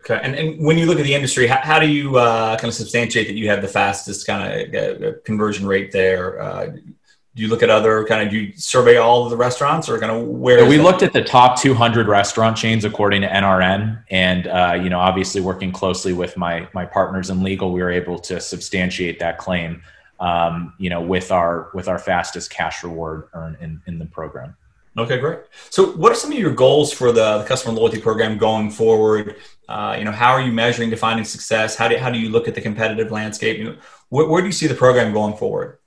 Okay, 0.00 0.18
and, 0.20 0.34
and 0.34 0.66
when 0.66 0.76
you 0.76 0.84
look 0.84 0.98
at 0.98 1.04
the 1.04 1.14
industry, 1.14 1.46
how, 1.46 1.60
how 1.62 1.78
do 1.78 1.86
you 1.86 2.16
uh, 2.16 2.56
kind 2.56 2.68
of 2.68 2.74
substantiate 2.74 3.28
that 3.28 3.34
you 3.34 3.48
have 3.48 3.62
the 3.62 3.68
fastest 3.68 4.26
kind 4.26 4.74
of 4.74 5.02
uh, 5.02 5.12
conversion 5.24 5.64
rate 5.64 5.92
there? 5.92 6.42
Uh, 6.42 6.66
do 7.36 7.42
you 7.42 7.48
look 7.48 7.62
at 7.62 7.70
other 7.70 8.04
kind 8.04 8.24
of 8.24 8.30
do 8.30 8.38
you 8.38 8.52
survey 8.56 8.96
all 8.96 9.24
of 9.24 9.30
the 9.30 9.36
restaurants 9.36 9.88
or 9.88 9.98
kind 9.98 10.10
of 10.10 10.26
where 10.26 10.66
we 10.66 10.78
looked 10.78 11.02
at 11.02 11.12
the 11.12 11.22
top 11.22 11.60
200 11.60 12.06
restaurant 12.06 12.56
chains 12.56 12.84
according 12.84 13.22
to 13.22 13.28
nrn 13.28 14.00
and 14.08 14.46
uh, 14.46 14.78
you 14.80 14.88
know 14.88 15.00
obviously 15.00 15.40
working 15.40 15.72
closely 15.72 16.12
with 16.12 16.36
my 16.36 16.68
my 16.74 16.84
partners 16.84 17.30
in 17.30 17.42
legal 17.42 17.72
we 17.72 17.82
were 17.82 17.90
able 17.90 18.20
to 18.20 18.40
substantiate 18.40 19.18
that 19.18 19.36
claim 19.36 19.82
um, 20.20 20.74
you 20.78 20.88
know 20.88 21.00
with 21.00 21.32
our 21.32 21.70
with 21.74 21.88
our 21.88 21.98
fastest 21.98 22.50
cash 22.50 22.84
reward 22.84 23.28
earn 23.32 23.56
in, 23.60 23.82
in 23.88 23.98
the 23.98 24.06
program 24.06 24.56
Okay, 24.96 25.18
great. 25.18 25.40
So, 25.70 25.92
what 25.92 26.12
are 26.12 26.14
some 26.14 26.30
of 26.30 26.38
your 26.38 26.54
goals 26.54 26.92
for 26.92 27.10
the, 27.10 27.38
the 27.38 27.44
customer 27.44 27.74
loyalty 27.74 28.00
program 28.00 28.38
going 28.38 28.70
forward? 28.70 29.36
Uh, 29.68 29.96
you 29.98 30.04
know, 30.04 30.12
how 30.12 30.32
are 30.32 30.40
you 30.40 30.52
measuring 30.52 30.90
defining 30.90 31.24
success? 31.24 31.74
How 31.74 31.88
do 31.88 31.96
how 31.96 32.10
do 32.10 32.18
you 32.18 32.28
look 32.28 32.46
at 32.46 32.54
the 32.54 32.60
competitive 32.60 33.10
landscape? 33.10 33.58
You 33.58 33.64
know, 33.64 33.76
where, 34.10 34.28
where 34.28 34.40
do 34.40 34.46
you 34.46 34.52
see 34.52 34.68
the 34.68 34.74
program 34.74 35.12
going 35.12 35.36
forward? 35.36 35.78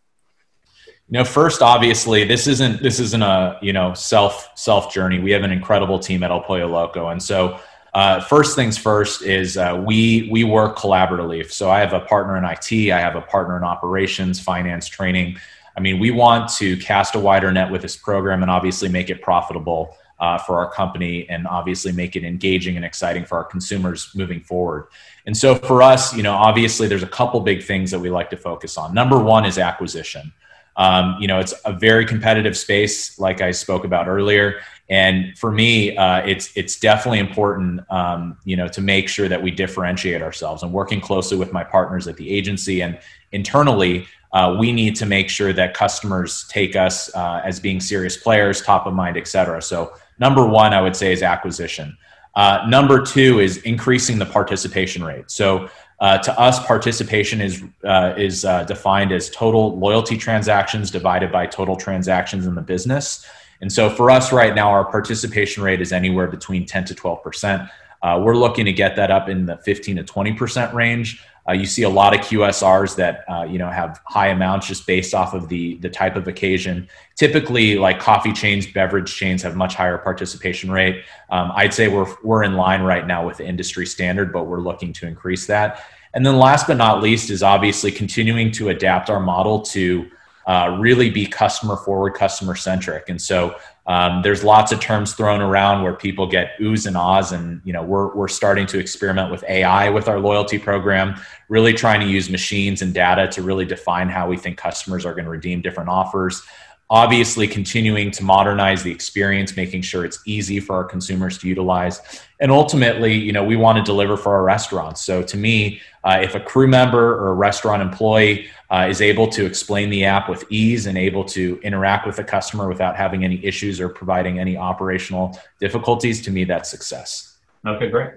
You 1.09 1.19
know, 1.19 1.23
first, 1.23 1.61
obviously, 1.61 2.25
this 2.25 2.47
isn't 2.47 2.83
this 2.83 2.99
isn't 2.99 3.21
a 3.21 3.57
you 3.61 3.71
know 3.71 3.93
self 3.93 4.49
self 4.55 4.93
journey. 4.93 5.19
We 5.19 5.31
have 5.31 5.43
an 5.43 5.51
incredible 5.51 5.99
team 5.99 6.21
at 6.23 6.31
El 6.31 6.41
Pollo 6.41 6.67
Loco, 6.67 7.07
and 7.07 7.23
so 7.23 7.61
uh, 7.93 8.19
first 8.19 8.57
things 8.57 8.77
first 8.77 9.21
is 9.21 9.55
uh, 9.55 9.81
we 9.85 10.27
we 10.29 10.43
work 10.43 10.77
collaboratively. 10.77 11.49
So 11.49 11.71
I 11.71 11.79
have 11.79 11.93
a 11.93 12.01
partner 12.01 12.35
in 12.37 12.43
IT, 12.43 12.91
I 12.91 12.99
have 12.99 13.15
a 13.15 13.21
partner 13.21 13.55
in 13.55 13.63
operations, 13.63 14.39
finance, 14.39 14.87
training. 14.87 15.37
I 15.77 15.79
mean, 15.79 15.99
we 15.99 16.09
want 16.09 16.49
to 16.53 16.75
cast 16.77 17.13
a 17.13 17.19
wider 17.19 17.51
net 17.51 17.71
with 17.71 17.83
this 17.83 17.95
program 17.95 18.41
and 18.41 18.49
obviously 18.49 18.89
make 18.89 19.11
it 19.11 19.21
profitable 19.21 19.95
uh, 20.19 20.39
for 20.39 20.57
our 20.57 20.71
company 20.71 21.29
and 21.29 21.45
obviously 21.47 21.91
make 21.91 22.15
it 22.15 22.23
engaging 22.23 22.75
and 22.75 22.83
exciting 22.83 23.23
for 23.23 23.37
our 23.37 23.43
consumers 23.43 24.09
moving 24.15 24.41
forward. 24.41 24.87
And 25.27 25.37
so 25.37 25.53
for 25.53 25.83
us, 25.83 26.15
you 26.15 26.23
know, 26.23 26.33
obviously 26.33 26.87
there's 26.87 27.03
a 27.03 27.07
couple 27.07 27.39
big 27.41 27.63
things 27.63 27.91
that 27.91 27.99
we 27.99 28.09
like 28.09 28.31
to 28.31 28.37
focus 28.37 28.75
on. 28.75 28.95
Number 28.95 29.19
one 29.19 29.45
is 29.45 29.59
acquisition. 29.59 30.33
Um, 30.77 31.17
you 31.19 31.27
know, 31.27 31.39
it's 31.39 31.53
a 31.65 31.73
very 31.73 32.05
competitive 32.05 32.55
space, 32.55 33.19
like 33.19 33.41
I 33.41 33.51
spoke 33.51 33.83
about 33.83 34.07
earlier. 34.07 34.61
And 34.89 35.37
for 35.37 35.51
me, 35.51 35.97
uh, 35.97 36.19
it's 36.19 36.55
it's 36.55 36.79
definitely 36.79 37.19
important, 37.19 37.81
um, 37.91 38.37
you 38.45 38.55
know, 38.55 38.67
to 38.69 38.81
make 38.81 39.09
sure 39.09 39.27
that 39.27 39.41
we 39.41 39.51
differentiate 39.51 40.21
ourselves. 40.21 40.63
And 40.63 40.71
working 40.71 41.01
closely 41.01 41.37
with 41.37 41.51
my 41.51 41.63
partners 41.63 42.07
at 42.07 42.15
the 42.15 42.29
agency 42.29 42.81
and 42.81 42.97
internally, 43.31 44.07
uh, 44.31 44.55
we 44.59 44.71
need 44.71 44.95
to 44.97 45.05
make 45.05 45.29
sure 45.29 45.51
that 45.51 45.73
customers 45.73 46.47
take 46.47 46.75
us 46.75 47.13
uh, 47.15 47.41
as 47.43 47.59
being 47.59 47.79
serious 47.79 48.15
players, 48.15 48.61
top 48.61 48.85
of 48.85 48.93
mind, 48.93 49.17
et 49.17 49.27
cetera. 49.27 49.61
So, 49.61 49.93
number 50.19 50.45
one, 50.45 50.73
I 50.73 50.81
would 50.81 50.95
say 50.95 51.11
is 51.11 51.21
acquisition. 51.23 51.97
Uh, 52.35 52.65
number 52.67 53.01
two 53.01 53.39
is 53.39 53.57
increasing 53.63 54.19
the 54.19 54.25
participation 54.25 55.03
rate. 55.03 55.31
So, 55.31 55.69
uh, 55.99 56.17
to 56.19 56.39
us, 56.39 56.63
participation 56.65 57.41
is 57.41 57.63
uh, 57.83 58.13
is 58.17 58.45
uh, 58.45 58.63
defined 58.63 59.11
as 59.11 59.29
total 59.29 59.77
loyalty 59.77 60.17
transactions 60.17 60.91
divided 60.91 61.31
by 61.31 61.47
total 61.47 61.75
transactions 61.75 62.45
in 62.45 62.55
the 62.55 62.61
business. 62.61 63.25
And 63.61 63.71
so, 63.71 63.89
for 63.89 64.11
us 64.11 64.31
right 64.31 64.53
now, 64.53 64.69
our 64.69 64.85
participation 64.85 65.63
rate 65.63 65.81
is 65.81 65.91
anywhere 65.91 66.27
between 66.27 66.65
10 66.65 66.85
to 66.85 66.95
12 66.95 67.23
percent. 67.23 67.69
we're 68.03 68.37
looking 68.37 68.65
to 68.65 68.73
get 68.73 68.95
that 68.95 69.09
up 69.09 69.27
in 69.27 69.47
the 69.47 69.57
15 69.57 69.95
to 69.97 70.03
20 70.03 70.33
percent 70.33 70.73
range. 70.73 71.21
Uh, 71.47 71.53
you 71.53 71.65
see 71.65 71.83
a 71.83 71.89
lot 71.89 72.13
of 72.13 72.19
QSRs 72.21 72.95
that 72.97 73.23
uh, 73.29 73.43
you 73.43 73.57
know 73.57 73.69
have 73.69 74.01
high 74.05 74.27
amounts 74.27 74.67
just 74.67 74.85
based 74.85 75.13
off 75.13 75.33
of 75.33 75.47
the 75.47 75.77
the 75.77 75.89
type 75.89 76.15
of 76.15 76.27
occasion. 76.27 76.87
Typically, 77.15 77.77
like 77.77 77.99
coffee 77.99 78.33
chains, 78.33 78.67
beverage 78.67 79.15
chains 79.15 79.41
have 79.43 79.55
much 79.55 79.75
higher 79.75 79.97
participation 79.97 80.69
rate. 80.71 81.03
Um, 81.29 81.51
I'd 81.55 81.73
say 81.73 81.87
we're 81.87 82.13
we're 82.23 82.43
in 82.43 82.53
line 82.55 82.81
right 82.81 83.07
now 83.07 83.25
with 83.25 83.37
the 83.37 83.45
industry 83.45 83.85
standard, 83.85 84.33
but 84.33 84.45
we're 84.45 84.61
looking 84.61 84.91
to 84.93 85.07
increase 85.07 85.47
that. 85.47 85.83
And 86.13 86.25
then 86.25 86.37
last 86.37 86.67
but 86.67 86.77
not 86.77 87.01
least 87.01 87.29
is 87.29 87.43
obviously 87.43 87.91
continuing 87.91 88.51
to 88.53 88.69
adapt 88.69 89.09
our 89.09 89.19
model 89.19 89.61
to 89.61 90.09
uh, 90.47 90.77
really 90.79 91.09
be 91.09 91.27
customer 91.27 91.75
forward, 91.75 92.13
customer 92.13 92.55
centric. 92.55 93.09
And 93.09 93.21
so 93.21 93.55
um, 93.85 94.21
there's 94.21 94.43
lots 94.45 94.71
of 94.71 94.79
terms 94.79 95.13
thrown 95.13 95.41
around 95.41 95.83
where 95.83 95.93
people 95.93 96.25
get 96.25 96.57
oohs 96.59 96.87
and 96.87 96.97
ahs, 96.97 97.31
and 97.31 97.61
you 97.63 97.71
know 97.71 97.83
we're 97.83 98.13
we're 98.15 98.27
starting 98.27 98.65
to 98.67 98.79
experiment 98.79 99.29
with 99.29 99.43
AI 99.47 99.89
with 99.89 100.07
our 100.07 100.19
loyalty 100.19 100.57
program, 100.57 101.15
really 101.47 101.73
trying 101.73 102.01
to 102.01 102.07
use 102.07 102.29
machines 102.29 102.81
and 102.81 102.93
data 102.93 103.27
to 103.29 103.41
really 103.41 103.65
define 103.65 104.09
how 104.09 104.27
we 104.27 104.35
think 104.35 104.57
customers 104.57 105.05
are 105.05 105.13
going 105.13 105.25
to 105.25 105.31
redeem 105.31 105.61
different 105.61 105.89
offers. 105.89 106.43
Obviously 106.89 107.47
continuing 107.47 108.11
to 108.11 108.23
modernize 108.23 108.81
the 108.81 108.91
experience 108.91 109.57
making 109.57 109.81
sure 109.81 110.05
it's 110.05 110.21
easy 110.25 110.59
for 110.59 110.75
our 110.75 110.85
consumers 110.85 111.37
to 111.37 111.47
utilize. 111.47 111.99
And 112.39 112.51
ultimately 112.51 113.13
you 113.13 113.31
know 113.31 113.43
we 113.43 113.55
want 113.55 113.77
to 113.77 113.83
deliver 113.83 114.15
for 114.15 114.35
our 114.35 114.43
restaurants. 114.43 115.01
So 115.01 115.21
to 115.23 115.37
me 115.37 115.81
uh, 116.03 116.19
if 116.21 116.35
a 116.35 116.39
crew 116.39 116.67
member 116.67 117.15
or 117.15 117.29
a 117.29 117.33
restaurant 117.33 117.81
employee 117.81 118.47
uh, 118.69 118.87
is 118.89 119.01
able 119.01 119.27
to 119.29 119.45
explain 119.45 119.89
the 119.89 120.05
app 120.05 120.29
with 120.29 120.45
ease 120.49 120.85
and 120.85 120.97
able 120.97 121.25
to 121.25 121.59
interact 121.63 122.07
with 122.07 122.15
the 122.15 122.23
customer 122.23 122.67
without 122.69 122.95
having 122.95 123.23
any 123.23 123.43
issues 123.43 123.81
or 123.81 123.89
providing 123.89 124.39
any 124.39 124.55
operational 124.55 125.37
difficulties 125.59 126.21
to 126.21 126.31
me 126.31 126.45
that's 126.45 126.69
success. 126.69 127.37
Okay 127.65 127.89
great. 127.89 128.11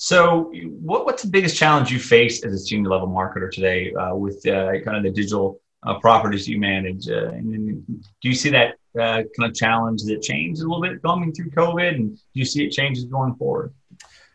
So 0.00 0.52
what, 0.80 1.06
what's 1.06 1.24
the 1.24 1.28
biggest 1.28 1.56
challenge 1.56 1.90
you 1.90 1.98
face 1.98 2.44
as 2.44 2.52
a 2.52 2.58
senior 2.58 2.88
level 2.88 3.08
marketer 3.08 3.50
today 3.50 3.92
uh, 3.94 4.14
with 4.14 4.46
uh, 4.46 4.80
kind 4.84 4.96
of 4.96 5.02
the 5.02 5.10
digital 5.10 5.60
uh, 5.84 5.98
properties 6.00 6.48
you 6.48 6.58
manage. 6.58 7.08
Uh, 7.08 7.28
and 7.28 7.86
do 7.86 8.28
you 8.28 8.34
see 8.34 8.50
that 8.50 8.76
uh, 8.98 9.22
kind 9.38 9.50
of 9.50 9.54
challenge 9.54 10.02
that 10.04 10.22
changed 10.22 10.60
a 10.60 10.64
little 10.64 10.82
bit 10.82 11.02
coming 11.02 11.32
through 11.32 11.50
COVID, 11.50 11.94
and 11.94 12.16
do 12.16 12.22
you 12.34 12.44
see 12.44 12.64
it 12.64 12.70
changes 12.70 13.04
going 13.04 13.34
forward? 13.36 13.72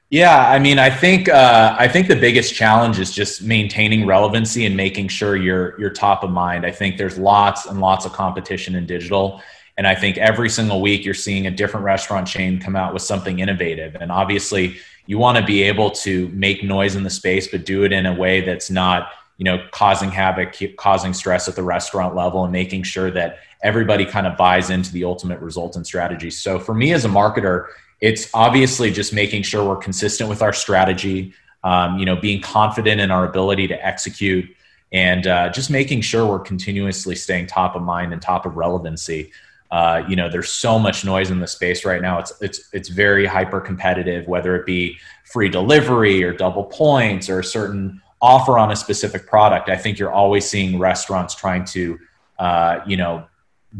Yeah, 0.09 0.47
I 0.47 0.59
mean, 0.59 0.77
I 0.77 0.91
think 0.91 1.27
uh, 1.27 1.75
I 1.77 1.87
think 1.87 2.07
the 2.07 2.15
biggest 2.15 2.53
challenge 2.53 2.99
is 2.99 3.11
just 3.11 3.41
maintaining 3.41 4.05
relevancy 4.05 4.65
and 4.67 4.77
making 4.77 5.07
sure 5.07 5.35
you're 5.35 5.79
you're 5.79 5.89
top 5.89 6.23
of 6.23 6.29
mind. 6.29 6.65
I 6.65 6.71
think 6.71 6.97
there's 6.97 7.17
lots 7.17 7.65
and 7.65 7.79
lots 7.79 8.05
of 8.05 8.13
competition 8.13 8.75
in 8.75 8.85
digital, 8.85 9.41
and 9.77 9.87
I 9.87 9.95
think 9.95 10.17
every 10.19 10.49
single 10.49 10.81
week 10.81 11.03
you're 11.03 11.15
seeing 11.15 11.47
a 11.47 11.51
different 11.51 11.83
restaurant 11.83 12.27
chain 12.27 12.59
come 12.59 12.75
out 12.75 12.93
with 12.93 13.01
something 13.01 13.39
innovative. 13.39 13.95
And 13.99 14.11
obviously, 14.11 14.75
you 15.07 15.17
want 15.17 15.39
to 15.39 15.43
be 15.43 15.63
able 15.63 15.89
to 15.89 16.27
make 16.29 16.63
noise 16.63 16.95
in 16.95 17.03
the 17.03 17.09
space, 17.09 17.47
but 17.47 17.65
do 17.65 17.83
it 17.83 17.91
in 17.91 18.05
a 18.05 18.13
way 18.13 18.41
that's 18.41 18.69
not 18.69 19.09
you 19.37 19.45
know 19.45 19.65
causing 19.71 20.09
havoc 20.09 20.55
causing 20.77 21.13
stress 21.13 21.47
at 21.47 21.55
the 21.55 21.63
restaurant 21.63 22.15
level 22.15 22.43
and 22.43 22.51
making 22.51 22.83
sure 22.83 23.11
that 23.11 23.39
everybody 23.61 24.05
kind 24.05 24.27
of 24.27 24.37
buys 24.37 24.69
into 24.69 24.91
the 24.91 25.03
ultimate 25.03 25.39
result 25.39 25.75
and 25.75 25.85
strategy. 25.85 26.29
So 26.29 26.59
for 26.59 26.73
me 26.73 26.93
as 26.93 27.05
a 27.05 27.09
marketer 27.09 27.67
it's 28.01 28.29
obviously 28.33 28.91
just 28.91 29.13
making 29.13 29.43
sure 29.43 29.65
we're 29.65 29.77
consistent 29.77 30.29
with 30.29 30.41
our 30.41 30.51
strategy 30.51 31.33
um, 31.63 31.97
you 31.97 32.05
know 32.05 32.15
being 32.15 32.41
confident 32.41 32.99
in 32.99 33.11
our 33.11 33.25
ability 33.25 33.67
to 33.67 33.85
execute 33.85 34.45
and 34.93 35.25
uh, 35.25 35.49
just 35.49 35.71
making 35.71 36.01
sure 36.01 36.25
we're 36.25 36.39
continuously 36.39 37.15
staying 37.15 37.47
top 37.47 37.75
of 37.75 37.81
mind 37.81 38.13
and 38.13 38.21
top 38.21 38.45
of 38.45 38.55
relevancy. 38.55 39.31
Uh, 39.71 40.03
you 40.07 40.15
know 40.15 40.29
there's 40.29 40.49
so 40.49 40.77
much 40.77 41.03
noise 41.03 41.31
in 41.31 41.39
the 41.39 41.47
space 41.47 41.83
right 41.83 42.01
now. 42.01 42.19
It's 42.19 42.31
it's 42.41 42.69
it's 42.73 42.89
very 42.89 43.25
hyper 43.25 43.59
competitive 43.59 44.27
whether 44.27 44.55
it 44.55 44.67
be 44.67 44.99
free 45.23 45.49
delivery 45.49 46.23
or 46.23 46.31
double 46.31 46.65
points 46.65 47.27
or 47.27 47.39
a 47.39 47.43
certain 47.43 47.99
offer 48.23 48.57
on 48.57 48.71
a 48.71 48.75
specific 48.75 49.27
product, 49.27 49.67
I 49.67 49.75
think 49.75 49.99
you're 49.99 50.11
always 50.11 50.49
seeing 50.49 50.79
restaurants 50.79 51.35
trying 51.35 51.65
to, 51.65 51.99
uh, 52.39 52.79
you 52.87 52.95
know, 52.95 53.27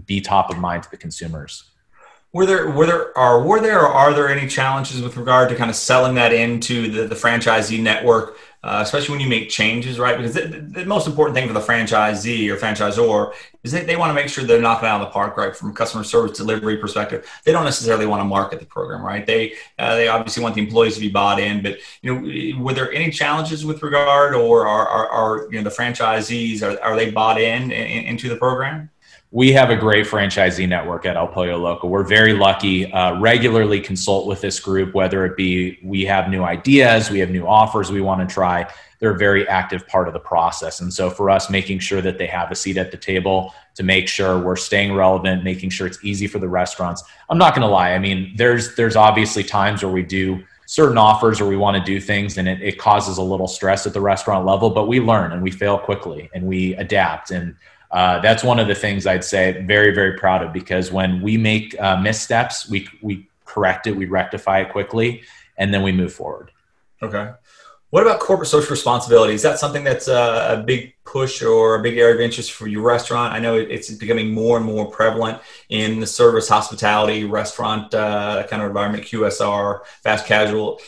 be 0.05 0.19
top 0.19 0.49
of 0.49 0.57
mind 0.57 0.83
to 0.83 0.91
the 0.91 0.97
consumers. 0.97 1.63
Were 2.33 2.45
there 2.45 2.69
were 2.71 2.85
there 2.85 3.17
are 3.17 3.41
were 3.41 3.61
there 3.61 3.79
or 3.81 3.87
are 3.87 4.11
there 4.11 4.27
any 4.27 4.47
challenges 4.47 5.01
with 5.01 5.15
regard 5.15 5.49
to 5.49 5.55
kind 5.55 5.69
of 5.69 5.77
selling 5.77 6.15
that 6.15 6.33
into 6.33 6.91
the, 6.91 7.07
the 7.07 7.15
franchisee 7.15 7.81
network 7.81 8.37
uh, 8.63 8.79
especially 8.81 9.11
when 9.11 9.19
you 9.19 9.27
make 9.27 9.49
changes, 9.49 9.99
right? 9.99 10.17
Because 10.17 10.33
the, 10.35 10.41
the, 10.41 10.85
most 10.85 11.05
important 11.05 11.35
thing 11.35 11.47
for 11.47 11.53
the 11.53 11.59
franchisee 11.59 12.49
or 12.49 12.55
franchisor 12.55 13.33
is 13.63 13.73
they, 13.73 13.83
they 13.83 13.97
want 13.97 14.09
to 14.09 14.13
make 14.13 14.29
sure 14.29 14.45
they're 14.45 14.61
knocking 14.61 14.87
out 14.87 15.01
of 15.01 15.07
the 15.07 15.11
park, 15.11 15.35
right? 15.35 15.53
From 15.53 15.71
a 15.71 15.73
customer 15.73 16.03
service 16.05 16.37
delivery 16.37 16.77
perspective, 16.77 17.29
they 17.43 17.51
don't 17.51 17.65
necessarily 17.65 18.05
want 18.05 18.21
to 18.21 18.25
market 18.25 18.61
the 18.61 18.65
program, 18.65 19.03
right? 19.03 19.25
They 19.25 19.55
uh, 19.79 19.95
they 19.95 20.07
obviously 20.07 20.43
want 20.43 20.55
the 20.55 20.61
employees 20.61 20.95
to 20.95 21.01
be 21.01 21.09
bought 21.09 21.41
in, 21.41 21.61
but 21.61 21.79
you 22.01 22.15
know, 22.15 22.63
were 22.63 22.73
there 22.73 22.91
any 22.93 23.11
challenges 23.11 23.65
with 23.65 23.83
regard, 23.83 24.33
or 24.33 24.65
are, 24.65 24.87
are, 24.87 25.09
are 25.09 25.51
you 25.51 25.61
know 25.61 25.69
the 25.69 25.75
franchisees 25.75 26.61
are, 26.61 26.81
are 26.81 26.95
they 26.95 27.11
bought 27.11 27.41
in, 27.41 27.63
in 27.69 28.05
into 28.05 28.29
the 28.29 28.37
program? 28.37 28.89
We 29.33 29.51
have 29.51 29.71
a 29.71 29.75
great 29.75 30.05
franchisee 30.05 30.69
network 30.69 31.07
at 31.07 31.17
El 31.17 31.27
Pollo 31.27 31.57
Loco. 31.57 31.87
We're 31.87 32.03
very 32.03 32.33
lucky. 32.33 32.93
Uh, 32.93 33.19
regularly 33.19 33.79
consult 33.79 34.27
with 34.27 34.41
this 34.41 34.59
group, 34.59 34.93
whether 34.93 35.25
it 35.25 35.35
be 35.35 35.79
we 35.81 36.05
have 36.05 36.29
new 36.29 36.43
ideas, 36.43 37.09
we 37.09 37.17
have 37.17 37.31
new 37.31 37.47
offers 37.47 37.91
we 37.91 37.99
want 37.99 38.29
to 38.29 38.31
try. 38.31 38.71
They're 38.99 39.15
a 39.15 39.17
very 39.17 39.47
active 39.47 39.87
part 39.87 40.07
of 40.07 40.13
the 40.13 40.19
process. 40.19 40.81
And 40.81 40.93
so 40.93 41.09
for 41.09 41.31
us, 41.31 41.49
making 41.49 41.79
sure 41.79 41.99
that 41.99 42.19
they 42.19 42.27
have 42.27 42.51
a 42.51 42.55
seat 42.55 42.77
at 42.77 42.91
the 42.91 42.97
table 42.97 43.55
to 43.73 43.81
make 43.81 44.07
sure 44.07 44.37
we're 44.37 44.55
staying 44.55 44.93
relevant, 44.93 45.43
making 45.43 45.71
sure 45.71 45.87
it's 45.87 46.05
easy 46.05 46.27
for 46.27 46.37
the 46.37 46.47
restaurants. 46.47 47.03
I'm 47.27 47.39
not 47.39 47.55
going 47.55 47.67
to 47.67 47.73
lie. 47.73 47.93
I 47.93 47.99
mean, 47.99 48.33
there's 48.35 48.75
there's 48.75 48.95
obviously 48.95 49.43
times 49.43 49.81
where 49.81 49.91
we 49.91 50.03
do 50.03 50.43
certain 50.67 50.97
offers 50.97 51.41
or 51.41 51.47
we 51.47 51.57
want 51.57 51.75
to 51.75 51.83
do 51.83 51.99
things 51.99 52.37
and 52.37 52.47
it, 52.47 52.61
it 52.61 52.77
causes 52.77 53.17
a 53.17 53.21
little 53.21 53.47
stress 53.47 53.87
at 53.87 53.93
the 53.93 54.01
restaurant 54.01 54.45
level, 54.45 54.69
but 54.69 54.87
we 54.87 54.99
learn 54.99 55.31
and 55.31 55.41
we 55.41 55.51
fail 55.51 55.79
quickly 55.79 56.29
and 56.35 56.45
we 56.45 56.75
adapt 56.75 57.31
and 57.31 57.55
uh, 57.93 58.19
that's 58.19 58.43
one 58.43 58.59
of 58.59 58.67
the 58.67 58.73
things 58.75 59.05
I'd 59.05 59.23
say 59.23 59.61
very, 59.61 59.93
very 59.93 60.17
proud 60.17 60.41
of 60.41 60.51
because 60.51 60.91
when 60.91 61.21
we 61.21 61.37
make 61.37 61.79
uh, 61.79 61.95
missteps, 61.95 62.67
we, 62.67 62.89
we 63.01 63.27
correct 63.45 63.85
it, 63.85 63.95
we 63.95 64.05
rectify 64.05 64.61
it 64.61 64.71
quickly, 64.71 65.21
and 65.57 65.71
then 65.71 65.83
we 65.83 65.91
move 65.91 66.11
forward. 66.11 66.51
Okay. 67.03 67.31
What 67.91 68.01
about 68.01 68.19
corporate 68.19 68.49
social 68.49 68.71
responsibility? 68.71 69.35
Is 69.35 69.43
that 69.43 69.59
something 69.59 69.83
that's 69.83 70.07
a, 70.07 70.57
a, 70.57 70.63
big 70.63 70.95
push 71.05 71.43
or 71.43 71.75
a 71.75 71.83
big 71.83 71.99
area 71.99 72.15
of 72.15 72.21
interest 72.21 72.53
for 72.53 72.65
your 72.65 72.81
restaurant? 72.81 73.31
I 73.31 73.37
know 73.37 73.55
it's 73.55 73.91
becoming 73.91 74.33
more 74.33 74.57
and 74.57 74.65
more 74.65 74.89
prevalent 74.89 75.39
in 75.69 75.99
the 75.99 76.07
service, 76.07 76.49
hospitality, 76.49 77.25
restaurant 77.25 77.93
uh, 77.93 78.47
kind 78.49 78.63
of 78.63 78.69
environment, 78.69 79.03
QSR, 79.03 79.85
fast 80.01 80.25
casual. 80.25 80.81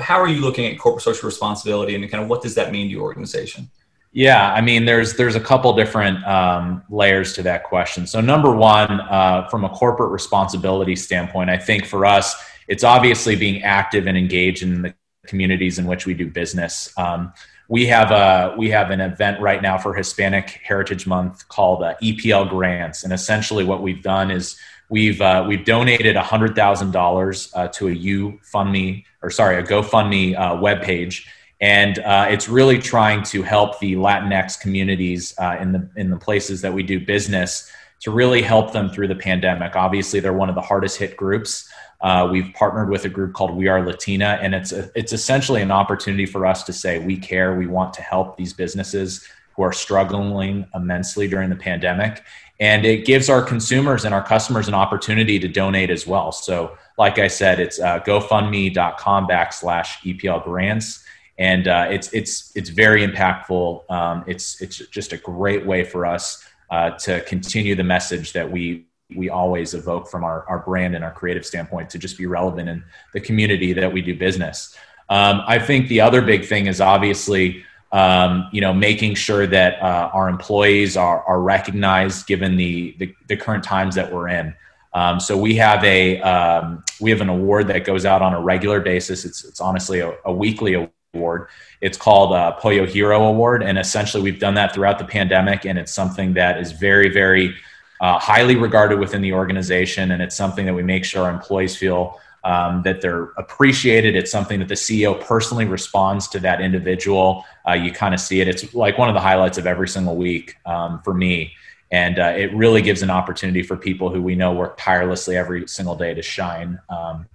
How 0.00 0.20
are 0.20 0.28
you 0.28 0.40
looking 0.40 0.66
at 0.66 0.78
corporate 0.78 1.02
social 1.02 1.26
responsibility 1.26 1.96
and 1.96 2.08
kind 2.08 2.22
of 2.22 2.30
what 2.30 2.42
does 2.42 2.54
that 2.54 2.70
mean 2.70 2.86
to 2.86 2.92
your 2.92 3.02
organization? 3.02 3.68
Yeah, 4.14 4.52
I 4.52 4.60
mean, 4.60 4.84
there's 4.84 5.14
there's 5.14 5.36
a 5.36 5.40
couple 5.40 5.72
different 5.74 6.22
um, 6.26 6.82
layers 6.90 7.32
to 7.34 7.42
that 7.44 7.64
question. 7.64 8.06
So, 8.06 8.20
number 8.20 8.54
one, 8.54 9.00
uh, 9.00 9.48
from 9.48 9.64
a 9.64 9.70
corporate 9.70 10.10
responsibility 10.10 10.96
standpoint, 10.96 11.48
I 11.48 11.56
think 11.56 11.86
for 11.86 12.04
us, 12.04 12.34
it's 12.68 12.84
obviously 12.84 13.36
being 13.36 13.62
active 13.62 14.06
and 14.06 14.18
engaged 14.18 14.62
in 14.62 14.82
the 14.82 14.94
communities 15.26 15.78
in 15.78 15.86
which 15.86 16.04
we 16.04 16.12
do 16.12 16.28
business. 16.28 16.92
Um, 16.98 17.32
we 17.68 17.86
have 17.86 18.10
a 18.10 18.54
we 18.58 18.68
have 18.68 18.90
an 18.90 19.00
event 19.00 19.40
right 19.40 19.62
now 19.62 19.78
for 19.78 19.94
Hispanic 19.94 20.60
Heritage 20.62 21.06
Month 21.06 21.48
called 21.48 21.82
uh, 21.82 21.94
EPL 22.02 22.50
Grants, 22.50 23.04
and 23.04 23.14
essentially 23.14 23.64
what 23.64 23.80
we've 23.80 24.02
done 24.02 24.30
is 24.30 24.58
we've 24.90 25.22
uh, 25.22 25.42
we've 25.48 25.64
donated 25.64 26.16
hundred 26.16 26.54
thousand 26.54 26.88
uh, 26.88 26.92
dollars 26.92 27.50
to 27.72 27.88
a 27.88 27.92
U 27.92 28.38
Fund 28.42 28.72
Me 28.72 29.06
or 29.22 29.30
sorry 29.30 29.56
a 29.56 29.62
GoFundMe 29.62 30.38
uh, 30.38 30.60
web 30.60 30.82
page 30.82 31.26
and 31.62 32.00
uh, 32.00 32.26
it's 32.28 32.48
really 32.48 32.76
trying 32.76 33.22
to 33.22 33.40
help 33.42 33.78
the 33.78 33.94
Latinx 33.94 34.60
communities 34.60 35.32
uh, 35.38 35.56
in 35.60 35.70
the 35.70 35.88
in 35.96 36.10
the 36.10 36.16
places 36.16 36.60
that 36.60 36.74
we 36.74 36.82
do 36.82 37.00
business 37.00 37.70
to 38.00 38.10
really 38.10 38.42
help 38.42 38.72
them 38.72 38.90
through 38.90 39.06
the 39.06 39.14
pandemic. 39.14 39.76
Obviously, 39.76 40.18
they're 40.18 40.32
one 40.32 40.48
of 40.48 40.56
the 40.56 40.60
hardest 40.60 40.98
hit 40.98 41.16
groups. 41.16 41.70
Uh, 42.00 42.28
we've 42.30 42.52
partnered 42.54 42.90
with 42.90 43.04
a 43.04 43.08
group 43.08 43.32
called 43.32 43.56
We 43.56 43.68
Are 43.68 43.80
Latina, 43.86 44.40
and 44.42 44.56
it's 44.56 44.72
a, 44.72 44.90
it's 44.96 45.12
essentially 45.12 45.62
an 45.62 45.70
opportunity 45.70 46.26
for 46.26 46.44
us 46.44 46.64
to 46.64 46.72
say 46.72 46.98
we 46.98 47.16
care, 47.16 47.56
we 47.56 47.68
want 47.68 47.94
to 47.94 48.02
help 48.02 48.36
these 48.36 48.52
businesses 48.52 49.24
who 49.54 49.62
are 49.62 49.72
struggling 49.72 50.66
immensely 50.74 51.28
during 51.28 51.48
the 51.48 51.54
pandemic, 51.54 52.24
and 52.58 52.84
it 52.84 53.06
gives 53.06 53.30
our 53.30 53.40
consumers 53.40 54.04
and 54.04 54.12
our 54.12 54.24
customers 54.24 54.66
an 54.66 54.74
opportunity 54.74 55.38
to 55.38 55.46
donate 55.46 55.90
as 55.90 56.08
well. 56.08 56.32
So, 56.32 56.76
like 56.98 57.20
I 57.20 57.28
said, 57.28 57.60
it's 57.60 57.78
uh, 57.78 58.00
GoFundMe.com 58.00 59.28
backslash 59.28 59.86
EPL 60.02 60.42
grants 60.42 61.01
and 61.42 61.66
uh, 61.66 61.88
it's 61.90 62.12
it's 62.12 62.52
it's 62.54 62.70
very 62.70 63.04
impactful. 63.04 63.90
Um, 63.90 64.22
it's 64.28 64.62
it's 64.62 64.78
just 64.98 65.12
a 65.12 65.16
great 65.16 65.66
way 65.66 65.82
for 65.82 66.06
us 66.06 66.44
uh, 66.70 66.90
to 66.98 67.20
continue 67.22 67.74
the 67.74 67.82
message 67.82 68.32
that 68.34 68.48
we 68.48 68.86
we 69.16 69.28
always 69.28 69.74
evoke 69.74 70.08
from 70.08 70.22
our, 70.22 70.48
our 70.48 70.60
brand 70.60 70.94
and 70.94 71.04
our 71.04 71.10
creative 71.10 71.44
standpoint 71.44 71.90
to 71.90 71.98
just 71.98 72.16
be 72.16 72.26
relevant 72.26 72.68
in 72.68 72.84
the 73.12 73.20
community 73.20 73.72
that 73.72 73.92
we 73.92 74.00
do 74.00 74.16
business. 74.16 74.76
Um, 75.08 75.42
I 75.46 75.58
think 75.58 75.88
the 75.88 76.00
other 76.00 76.22
big 76.22 76.44
thing 76.44 76.68
is 76.68 76.80
obviously 76.80 77.64
um, 77.90 78.48
you 78.52 78.60
know 78.60 78.72
making 78.72 79.16
sure 79.16 79.44
that 79.48 79.82
uh, 79.82 80.10
our 80.14 80.28
employees 80.28 80.96
are, 80.96 81.24
are 81.24 81.40
recognized 81.40 82.28
given 82.28 82.56
the, 82.56 82.94
the, 83.00 83.12
the 83.26 83.36
current 83.36 83.64
times 83.64 83.96
that 83.96 84.12
we're 84.12 84.28
in. 84.28 84.54
Um, 84.94 85.18
so 85.18 85.36
we 85.36 85.56
have 85.56 85.82
a 85.82 86.20
um, 86.20 86.84
we 87.00 87.10
have 87.10 87.20
an 87.20 87.30
award 87.30 87.66
that 87.66 87.84
goes 87.84 88.06
out 88.06 88.22
on 88.22 88.32
a 88.32 88.40
regular 88.40 88.80
basis. 88.80 89.24
It's 89.24 89.44
it's 89.44 89.60
honestly 89.60 89.98
a, 89.98 90.14
a 90.24 90.32
weekly 90.32 90.88
award. 91.14 91.48
It's 91.82 91.98
called 91.98 92.32
uh, 92.32 92.52
Pollo 92.52 92.86
Hero 92.86 93.24
Award, 93.24 93.62
and 93.62 93.78
essentially 93.78 94.22
we've 94.22 94.40
done 94.40 94.54
that 94.54 94.74
throughout 94.74 94.98
the 94.98 95.04
pandemic, 95.04 95.66
and 95.66 95.78
it's 95.78 95.92
something 95.92 96.32
that 96.34 96.58
is 96.58 96.72
very, 96.72 97.10
very 97.10 97.54
uh, 98.00 98.18
highly 98.18 98.56
regarded 98.56 98.98
within 98.98 99.20
the 99.20 99.32
organization, 99.32 100.12
and 100.12 100.22
it's 100.22 100.34
something 100.34 100.64
that 100.64 100.74
we 100.74 100.82
make 100.82 101.04
sure 101.04 101.24
our 101.24 101.30
employees 101.30 101.76
feel 101.76 102.18
um, 102.44 102.82
that 102.82 103.02
they're 103.02 103.24
appreciated. 103.36 104.16
It's 104.16 104.30
something 104.30 104.58
that 104.60 104.68
the 104.68 104.74
CEO 104.74 105.20
personally 105.20 105.66
responds 105.66 106.28
to 106.28 106.40
that 106.40 106.60
individual. 106.60 107.44
Uh, 107.68 107.74
you 107.74 107.92
kind 107.92 108.14
of 108.14 108.20
see 108.20 108.40
it. 108.40 108.48
It's 108.48 108.74
like 108.74 108.96
one 108.96 109.08
of 109.08 109.14
the 109.14 109.20
highlights 109.20 109.58
of 109.58 109.66
every 109.66 109.88
single 109.88 110.16
week 110.16 110.56
um, 110.66 111.00
for 111.02 111.14
me. 111.14 111.52
And 111.92 112.18
uh, 112.18 112.32
it 112.34 112.52
really 112.54 112.80
gives 112.80 113.02
an 113.02 113.10
opportunity 113.10 113.62
for 113.62 113.76
people 113.76 114.08
who 114.08 114.22
we 114.22 114.34
know 114.34 114.54
work 114.54 114.76
tirelessly 114.78 115.36
every 115.36 115.68
single 115.68 115.94
day 115.94 116.14
to 116.14 116.22
shine 116.22 116.80
um, 116.88 117.26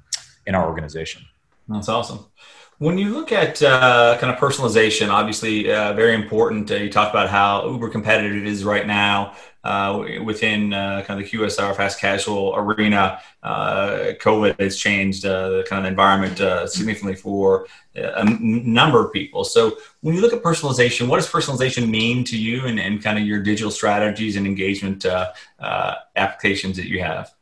in 0.47 0.55
our 0.55 0.67
organization. 0.67 1.21
That's 1.69 1.87
awesome. 1.87 2.25
When 2.79 2.99
you 2.99 3.09
look 3.09 3.31
at 3.31 3.63
uh, 3.63 4.19
kind 4.19 4.31
of 4.31 4.39
personalization, 4.39 5.09
obviously 5.09 5.71
uh, 5.71 5.93
very 5.93 6.13
important. 6.13 6.69
Uh, 6.69 6.75
you 6.75 6.91
talked 6.91 7.09
about 7.09 7.27
how 7.27 7.67
uber 7.67 7.89
competitive 7.89 8.37
it 8.37 8.45
is 8.45 8.63
right 8.63 8.85
now 8.85 9.35
uh, 9.63 10.05
within 10.23 10.73
uh, 10.73 11.03
kind 11.03 11.19
of 11.19 11.27
the 11.27 11.37
QSR 11.37 11.75
fast 11.75 11.99
casual 11.99 12.53
arena. 12.55 13.19
Uh, 13.41 14.13
COVID 14.21 14.59
has 14.59 14.77
changed 14.77 15.23
the 15.23 15.65
kind 15.67 15.87
of 15.87 15.89
environment 15.89 16.37
significantly 16.69 17.15
for 17.15 17.65
a 17.95 18.23
number 18.23 19.03
of 19.03 19.11
people. 19.11 19.43
So 19.43 19.79
when 20.01 20.13
you 20.13 20.21
look 20.21 20.33
at 20.33 20.43
personalization, 20.43 21.07
what 21.07 21.15
does 21.15 21.27
personalization 21.27 21.89
mean 21.89 22.23
to 22.25 22.37
you 22.37 22.67
and, 22.67 22.79
and 22.79 23.01
kind 23.01 23.17
of 23.17 23.25
your 23.25 23.41
digital 23.41 23.71
strategies 23.71 24.35
and 24.35 24.45
engagement 24.45 25.03
applications 26.15 26.77
that 26.77 26.87
you 26.87 27.01
have? 27.01 27.33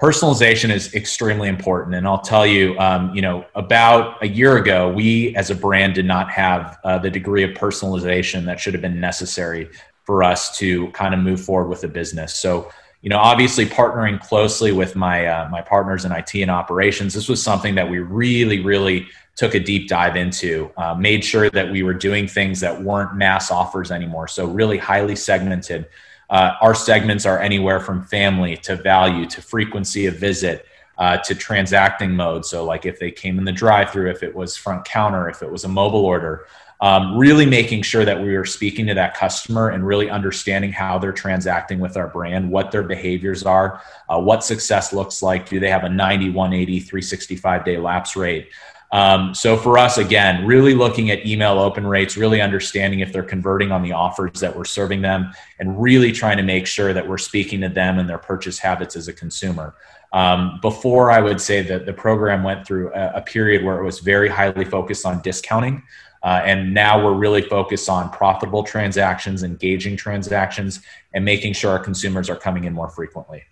Personalization 0.00 0.70
is 0.70 0.94
extremely 0.94 1.48
important 1.48 1.94
and 1.94 2.06
i'll 2.06 2.20
tell 2.20 2.46
you 2.46 2.78
um, 2.78 3.14
you 3.14 3.22
know 3.22 3.46
about 3.54 4.22
a 4.22 4.28
year 4.28 4.58
ago 4.58 4.92
we 4.92 5.34
as 5.36 5.50
a 5.50 5.54
brand 5.54 5.94
did 5.94 6.04
not 6.04 6.30
have 6.30 6.78
uh, 6.84 6.98
the 6.98 7.10
degree 7.10 7.42
of 7.42 7.50
personalization 7.52 8.44
that 8.44 8.60
should 8.60 8.74
have 8.74 8.82
been 8.82 9.00
necessary 9.00 9.70
for 10.06 10.22
us 10.22 10.56
to 10.56 10.88
kind 10.92 11.12
of 11.12 11.20
move 11.20 11.40
forward 11.40 11.68
with 11.68 11.80
the 11.80 11.88
business. 11.88 12.34
So 12.34 12.70
you 13.02 13.10
know 13.10 13.18
obviously 13.18 13.66
partnering 13.66 14.20
closely 14.20 14.72
with 14.72 14.96
my 14.96 15.26
uh, 15.26 15.48
my 15.50 15.60
partners 15.60 16.04
in 16.04 16.12
it 16.12 16.34
and 16.34 16.50
operations 16.50 17.12
this 17.12 17.28
was 17.28 17.42
something 17.42 17.74
that 17.74 17.88
we 17.88 17.98
really 17.98 18.60
really 18.62 19.06
took 19.36 19.54
a 19.54 19.60
deep 19.60 19.86
dive 19.86 20.16
into 20.16 20.70
uh, 20.78 20.94
made 20.94 21.22
sure 21.22 21.50
that 21.50 21.70
we 21.70 21.82
were 21.82 21.92
doing 21.92 22.26
things 22.26 22.58
that 22.60 22.82
weren't 22.82 23.14
mass 23.14 23.50
offers 23.50 23.90
anymore. 23.90 24.26
So 24.26 24.46
really 24.46 24.78
highly 24.78 25.14
segmented 25.14 25.86
uh, 26.30 26.52
our 26.60 26.74
segments 26.74 27.26
are 27.26 27.38
anywhere 27.38 27.80
from 27.80 28.02
family 28.04 28.56
to 28.58 28.76
value 28.76 29.26
to 29.26 29.42
frequency 29.42 30.06
of 30.06 30.16
visit 30.16 30.66
uh, 30.98 31.18
to 31.18 31.34
transacting 31.34 32.12
mode. 32.12 32.44
So, 32.44 32.64
like 32.64 32.86
if 32.86 32.98
they 32.98 33.10
came 33.10 33.38
in 33.38 33.44
the 33.44 33.52
drive 33.52 33.90
through, 33.90 34.10
if 34.10 34.22
it 34.22 34.34
was 34.34 34.56
front 34.56 34.84
counter, 34.84 35.28
if 35.28 35.42
it 35.42 35.50
was 35.50 35.64
a 35.64 35.68
mobile 35.68 36.04
order, 36.04 36.46
um, 36.80 37.16
really 37.16 37.46
making 37.46 37.82
sure 37.82 38.04
that 38.04 38.20
we 38.20 38.34
are 38.36 38.44
speaking 38.44 38.86
to 38.86 38.94
that 38.94 39.14
customer 39.14 39.70
and 39.70 39.86
really 39.86 40.10
understanding 40.10 40.72
how 40.72 40.98
they're 40.98 41.12
transacting 41.12 41.78
with 41.78 41.96
our 41.96 42.08
brand, 42.08 42.50
what 42.50 42.70
their 42.70 42.82
behaviors 42.82 43.44
are, 43.44 43.80
uh, 44.10 44.20
what 44.20 44.44
success 44.44 44.92
looks 44.92 45.22
like. 45.22 45.48
Do 45.48 45.58
they 45.58 45.70
have 45.70 45.84
a 45.84 45.88
90, 45.88 46.30
180, 46.30 46.80
365 46.80 47.64
day 47.64 47.78
lapse 47.78 48.16
rate? 48.16 48.50
Um, 48.92 49.34
so 49.34 49.56
for 49.56 49.78
us, 49.78 49.98
again, 49.98 50.46
really 50.46 50.74
looking 50.74 51.10
at 51.10 51.26
email 51.26 51.58
open 51.58 51.86
rates, 51.86 52.16
really 52.16 52.40
understanding 52.40 53.00
if 53.00 53.12
they're 53.12 53.22
converting 53.22 53.72
on 53.72 53.82
the 53.82 53.92
offers 53.92 54.40
that 54.40 54.56
we're 54.56 54.64
serving 54.64 55.02
them, 55.02 55.32
and 55.58 55.80
really 55.80 56.12
trying 56.12 56.36
to 56.36 56.42
make 56.42 56.66
sure 56.66 56.92
that 56.92 57.06
we're 57.06 57.18
speaking 57.18 57.60
to 57.62 57.68
them 57.68 57.98
and 57.98 58.08
their 58.08 58.18
purchase 58.18 58.58
habits 58.58 58.94
as 58.96 59.08
a 59.08 59.12
consumer. 59.12 59.74
Um, 60.12 60.60
before, 60.62 61.10
I 61.10 61.20
would 61.20 61.40
say 61.40 61.62
that 61.62 61.84
the 61.84 61.92
program 61.92 62.44
went 62.44 62.66
through 62.66 62.94
a, 62.94 63.14
a 63.16 63.22
period 63.22 63.64
where 63.64 63.78
it 63.78 63.84
was 63.84 63.98
very 63.98 64.28
highly 64.28 64.64
focused 64.64 65.04
on 65.04 65.20
discounting. 65.22 65.82
Uh, 66.22 66.42
and 66.44 66.72
now 66.72 67.04
we're 67.04 67.14
really 67.14 67.42
focused 67.42 67.88
on 67.88 68.10
profitable 68.10 68.62
transactions, 68.62 69.42
engaging 69.42 69.96
transactions, 69.96 70.80
and 71.12 71.24
making 71.24 71.52
sure 71.52 71.70
our 71.70 71.78
consumers 71.78 72.30
are 72.30 72.36
coming 72.36 72.64
in 72.64 72.72
more 72.72 72.88
frequently. 72.88 73.44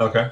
Okay 0.00 0.30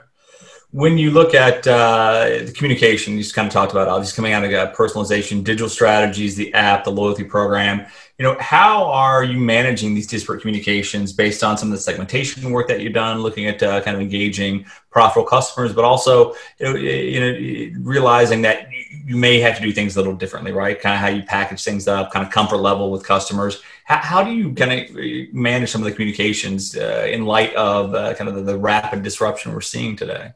when 0.74 0.98
you 0.98 1.12
look 1.12 1.34
at 1.34 1.64
uh, 1.68 2.26
the 2.46 2.52
communication, 2.52 3.12
you 3.12 3.22
just 3.22 3.32
kind 3.32 3.46
of 3.46 3.52
talked 3.52 3.70
about 3.70 3.86
all 3.86 4.00
these 4.00 4.12
coming 4.12 4.32
out 4.32 4.42
of 4.42 4.52
uh, 4.52 4.72
personalization, 4.72 5.44
digital 5.44 5.68
strategies, 5.68 6.34
the 6.34 6.52
app, 6.52 6.82
the 6.82 6.90
loyalty 6.90 7.22
program. 7.22 7.86
You 8.18 8.24
know, 8.24 8.36
how 8.40 8.86
are 8.86 9.22
you 9.22 9.38
managing 9.38 9.94
these 9.94 10.08
disparate 10.08 10.40
communications 10.40 11.12
based 11.12 11.44
on 11.44 11.56
some 11.56 11.68
of 11.68 11.76
the 11.76 11.80
segmentation 11.80 12.50
work 12.50 12.66
that 12.66 12.80
you've 12.80 12.92
done, 12.92 13.20
looking 13.20 13.46
at 13.46 13.62
uh, 13.62 13.82
kind 13.82 13.94
of 13.94 14.00
engaging 14.00 14.66
profitable 14.90 15.28
customers, 15.28 15.72
but 15.72 15.84
also 15.84 16.34
you 16.58 16.66
know, 16.72 16.74
you 16.74 17.20
know, 17.20 17.78
realizing 17.82 18.42
that 18.42 18.66
you 19.06 19.16
may 19.16 19.38
have 19.38 19.56
to 19.56 19.62
do 19.62 19.70
things 19.70 19.94
a 19.94 20.00
little 20.00 20.16
differently, 20.16 20.50
right? 20.50 20.80
Kind 20.80 20.96
of 20.96 21.00
how 21.00 21.06
you 21.06 21.22
package 21.22 21.62
things 21.62 21.86
up, 21.86 22.10
kind 22.10 22.26
of 22.26 22.32
comfort 22.32 22.56
level 22.56 22.90
with 22.90 23.04
customers. 23.04 23.62
How, 23.84 23.98
how 23.98 24.24
do 24.24 24.32
you 24.32 24.52
kind 24.54 24.72
of 24.72 25.32
manage 25.32 25.70
some 25.70 25.82
of 25.82 25.84
the 25.84 25.92
communications 25.92 26.76
uh, 26.76 27.06
in 27.08 27.26
light 27.26 27.54
of 27.54 27.94
uh, 27.94 28.14
kind 28.14 28.28
of 28.28 28.34
the, 28.34 28.42
the 28.42 28.58
rapid 28.58 29.04
disruption 29.04 29.52
we're 29.52 29.60
seeing 29.60 29.94
today? 29.94 30.32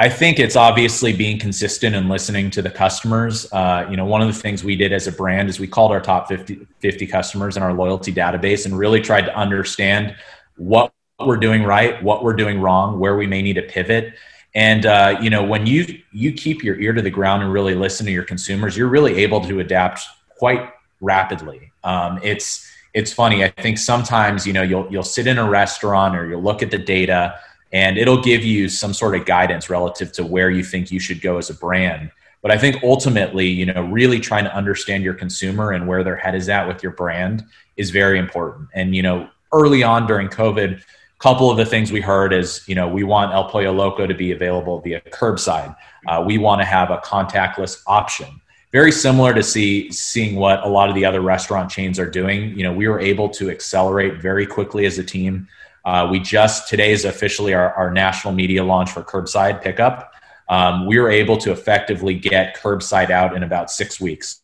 I 0.00 0.08
think 0.08 0.38
it's 0.38 0.54
obviously 0.54 1.12
being 1.12 1.40
consistent 1.40 1.96
and 1.96 2.08
listening 2.08 2.50
to 2.52 2.62
the 2.62 2.70
customers. 2.70 3.52
Uh, 3.52 3.84
you 3.90 3.96
know, 3.96 4.04
one 4.04 4.22
of 4.22 4.28
the 4.28 4.40
things 4.40 4.62
we 4.62 4.76
did 4.76 4.92
as 4.92 5.08
a 5.08 5.12
brand 5.12 5.48
is 5.48 5.58
we 5.58 5.66
called 5.66 5.90
our 5.90 6.00
top 6.00 6.28
50, 6.28 6.68
50 6.78 7.06
customers 7.08 7.56
in 7.56 7.64
our 7.64 7.72
loyalty 7.72 8.14
database 8.14 8.64
and 8.64 8.78
really 8.78 9.00
tried 9.00 9.22
to 9.22 9.36
understand 9.36 10.14
what 10.56 10.92
we're 11.18 11.36
doing 11.36 11.64
right, 11.64 12.00
what 12.00 12.22
we're 12.22 12.34
doing 12.34 12.60
wrong, 12.60 13.00
where 13.00 13.16
we 13.16 13.26
may 13.26 13.42
need 13.42 13.54
to 13.54 13.62
pivot. 13.62 14.14
And 14.54 14.86
uh, 14.86 15.18
you 15.20 15.30
know, 15.30 15.42
when 15.42 15.66
you 15.66 16.00
you 16.12 16.32
keep 16.32 16.62
your 16.62 16.78
ear 16.78 16.92
to 16.92 17.02
the 17.02 17.10
ground 17.10 17.42
and 17.42 17.52
really 17.52 17.74
listen 17.74 18.06
to 18.06 18.12
your 18.12 18.24
consumers, 18.24 18.76
you're 18.76 18.88
really 18.88 19.16
able 19.16 19.40
to 19.46 19.58
adapt 19.58 20.02
quite 20.38 20.70
rapidly. 21.00 21.72
Um, 21.82 22.20
it's 22.22 22.64
it's 22.94 23.12
funny. 23.12 23.42
I 23.42 23.50
think 23.50 23.78
sometimes 23.78 24.46
you 24.46 24.52
know 24.52 24.62
you'll 24.62 24.86
you'll 24.92 25.02
sit 25.02 25.26
in 25.26 25.38
a 25.38 25.48
restaurant 25.48 26.16
or 26.16 26.28
you'll 26.28 26.42
look 26.42 26.62
at 26.62 26.70
the 26.70 26.78
data 26.78 27.38
and 27.72 27.98
it'll 27.98 28.22
give 28.22 28.44
you 28.44 28.68
some 28.68 28.94
sort 28.94 29.14
of 29.14 29.26
guidance 29.26 29.68
relative 29.68 30.12
to 30.12 30.24
where 30.24 30.50
you 30.50 30.64
think 30.64 30.90
you 30.90 31.00
should 31.00 31.20
go 31.20 31.38
as 31.38 31.50
a 31.50 31.54
brand. 31.54 32.10
But 32.40 32.52
i 32.52 32.58
think 32.58 32.82
ultimately 32.82 33.46
you 33.46 33.66
know 33.66 33.82
really 33.82 34.20
trying 34.20 34.44
to 34.44 34.54
understand 34.54 35.02
your 35.02 35.14
consumer 35.14 35.72
and 35.72 35.86
where 35.86 36.04
their 36.04 36.16
head 36.16 36.34
is 36.34 36.48
at 36.48 36.68
with 36.68 36.82
your 36.82 36.92
brand 36.92 37.44
is 37.76 37.90
very 37.90 38.18
important. 38.18 38.68
And 38.74 38.94
you 38.94 39.02
know 39.02 39.28
early 39.52 39.82
on 39.82 40.06
during 40.06 40.28
covid 40.28 40.78
a 40.78 41.22
couple 41.22 41.50
of 41.50 41.56
the 41.56 41.66
things 41.66 41.90
we 41.90 42.00
heard 42.00 42.32
is 42.32 42.62
you 42.66 42.74
know 42.74 42.88
we 42.88 43.02
want 43.02 43.32
el 43.32 43.48
pollo 43.48 43.72
loco 43.72 44.06
to 44.06 44.14
be 44.14 44.32
available 44.32 44.80
via 44.80 45.00
curbside. 45.10 45.74
Uh, 46.06 46.22
we 46.24 46.38
want 46.38 46.60
to 46.60 46.64
have 46.64 46.90
a 46.90 46.98
contactless 46.98 47.82
option. 47.86 48.40
Very 48.70 48.92
similar 48.92 49.32
to 49.34 49.42
see 49.42 49.90
seeing 49.90 50.36
what 50.36 50.62
a 50.62 50.68
lot 50.68 50.88
of 50.90 50.94
the 50.94 51.04
other 51.04 51.22
restaurant 51.22 51.70
chains 51.70 51.98
are 51.98 52.10
doing. 52.10 52.56
You 52.56 52.62
know 52.62 52.72
we 52.72 52.86
were 52.86 53.00
able 53.00 53.28
to 53.30 53.50
accelerate 53.50 54.22
very 54.22 54.46
quickly 54.46 54.86
as 54.86 54.98
a 54.98 55.04
team 55.04 55.48
uh, 55.88 56.06
we 56.10 56.20
just 56.20 56.68
today 56.68 56.92
is 56.92 57.06
officially 57.06 57.54
our, 57.54 57.72
our, 57.72 57.90
national 57.90 58.34
media 58.34 58.62
launch 58.62 58.90
for 58.90 59.02
curbside 59.02 59.62
pickup. 59.62 60.12
Um, 60.50 60.86
we 60.86 60.98
were 60.98 61.10
able 61.10 61.38
to 61.38 61.50
effectively 61.50 62.12
get 62.12 62.54
curbside 62.58 63.08
out 63.08 63.34
in 63.34 63.42
about 63.42 63.70
six 63.70 63.98
weeks. 63.98 64.42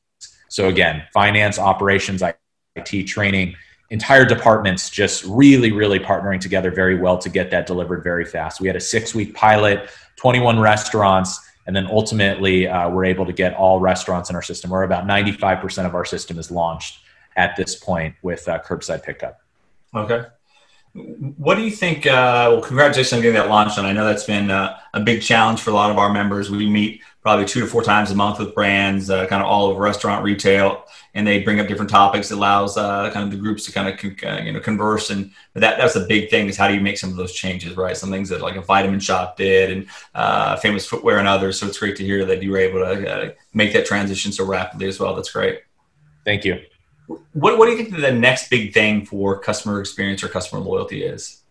So 0.49 0.69
again, 0.69 1.03
finance, 1.13 1.59
operations, 1.59 2.23
IT, 2.77 3.07
training, 3.07 3.57
entire 3.91 4.25
departments 4.25 4.89
just 4.89 5.23
really, 5.25 5.71
really 5.71 5.99
partnering 5.99 6.41
together 6.41 6.71
very 6.71 6.99
well 6.99 7.19
to 7.19 7.29
get 7.29 7.51
that 7.51 7.67
delivered 7.67 8.03
very 8.03 8.25
fast. 8.25 8.59
We 8.59 8.67
had 8.67 8.77
a 8.77 8.81
six-week 8.81 9.35
pilot, 9.35 9.91
21 10.17 10.59
restaurants, 10.59 11.39
and 11.67 11.77
then 11.77 11.87
ultimately 11.89 12.69
uh, 12.69 12.89
we're 12.89 13.05
able 13.05 13.27
to 13.27 13.35
get 13.35 13.53
all 13.53 13.81
restaurants 13.81 14.31
in 14.31 14.37
our 14.37 14.43
system. 14.43 14.71
We're 14.71 14.85
about 14.85 15.07
95% 15.07 15.85
of 15.85 15.95
our 15.95 16.07
system 16.07 16.39
is 16.39 16.51
launched 16.51 17.01
at 17.37 17.55
this 17.55 17.75
point 17.75 18.15
with 18.23 18.49
uh, 18.49 18.61
curbside 18.61 19.03
pickup. 19.03 19.41
Okay. 19.95 20.25
What 20.95 21.57
do 21.57 21.63
you 21.63 21.73
think? 21.73 22.07
Uh, 22.07 22.51
well, 22.53 22.61
congratulations 22.61 23.15
on 23.15 23.21
getting 23.21 23.35
that 23.35 23.49
launched, 23.49 23.79
and 23.79 23.87
I 23.87 23.93
know 23.93 24.05
that's 24.05 24.25
been 24.25 24.49
uh, 24.49 24.79
a 24.93 25.01
big 25.01 25.23
challenge 25.23 25.61
for 25.61 25.71
a 25.71 25.75
lot 25.75 25.91
of 25.91 25.99
our 25.99 26.13
members. 26.13 26.51
We 26.51 26.71
meet 26.71 27.03
probably 27.21 27.47
two 27.47 27.61
to 27.61 27.67
four 27.67 27.83
times 27.83 28.13
a 28.13 28.15
month 28.15 28.39
with 28.39 28.55
brands, 28.55 29.11
uh, 29.11 29.27
kind 29.27 29.43
of 29.43 29.49
all 29.49 29.67
over 29.67 29.83
restaurant, 29.83 30.23
retail, 30.23 30.85
and 31.15 31.27
they 31.27 31.43
bring 31.43 31.59
up 31.59 31.67
different 31.67 31.91
topics. 31.91 32.31
It 32.31 32.35
allows 32.35 32.77
uh, 32.77 33.11
kind 33.11 33.25
of 33.25 33.33
the 33.33 33.43
groups 33.43 33.65
to 33.65 33.73
kind 33.73 33.89
of 33.89 34.25
uh, 34.25 34.43
you 34.45 34.53
know 34.53 34.61
converse, 34.61 35.11
and 35.11 35.33
that 35.55 35.79
that's 35.79 35.97
a 35.97 36.07
big 36.07 36.31
thing. 36.31 36.47
Is 36.47 36.57
how 36.57 36.69
do 36.69 36.75
you 36.75 36.81
make 36.81 36.99
some 36.99 37.11
of 37.11 37.17
those 37.17 37.33
changes, 37.33 37.77
right? 37.77 37.97
Some 37.97 38.11
things 38.13 38.29
that 38.29 38.41
like 38.41 38.55
a 38.55 38.63
Vitamin 38.63 39.01
Shoppe 39.01 39.37
did, 39.37 39.73
and 39.73 39.89
uh, 40.15 40.55
Famous 40.59 40.87
Footwear 40.87 41.19
and 41.19 41.27
others. 41.27 41.59
So 41.59 41.67
it's 41.67 41.79
great 41.79 41.97
to 41.97 42.05
hear 42.05 42.25
that 42.25 42.41
you 42.41 42.53
were 42.53 42.59
able 42.59 42.79
to 42.79 43.35
make 43.53 43.73
that 43.73 43.85
transition 43.85 44.31
so 44.31 44.47
rapidly 44.47 44.87
as 44.87 45.01
well. 45.01 45.17
That's 45.17 45.33
great. 45.33 45.63
Thank 46.25 46.45
you. 46.45 46.61
What, 47.07 47.59
what 47.59 47.67
do 47.67 47.73
you 47.73 47.77
think 47.77 47.97
the 47.97 48.13
next 48.13 48.49
big 48.49 48.73
thing 48.73 49.05
for 49.05 49.39
customer 49.39 49.81
experience 49.81 50.23
or 50.23 50.29
customer 50.29 50.61
loyalty 50.61 51.05
is? 51.05 51.43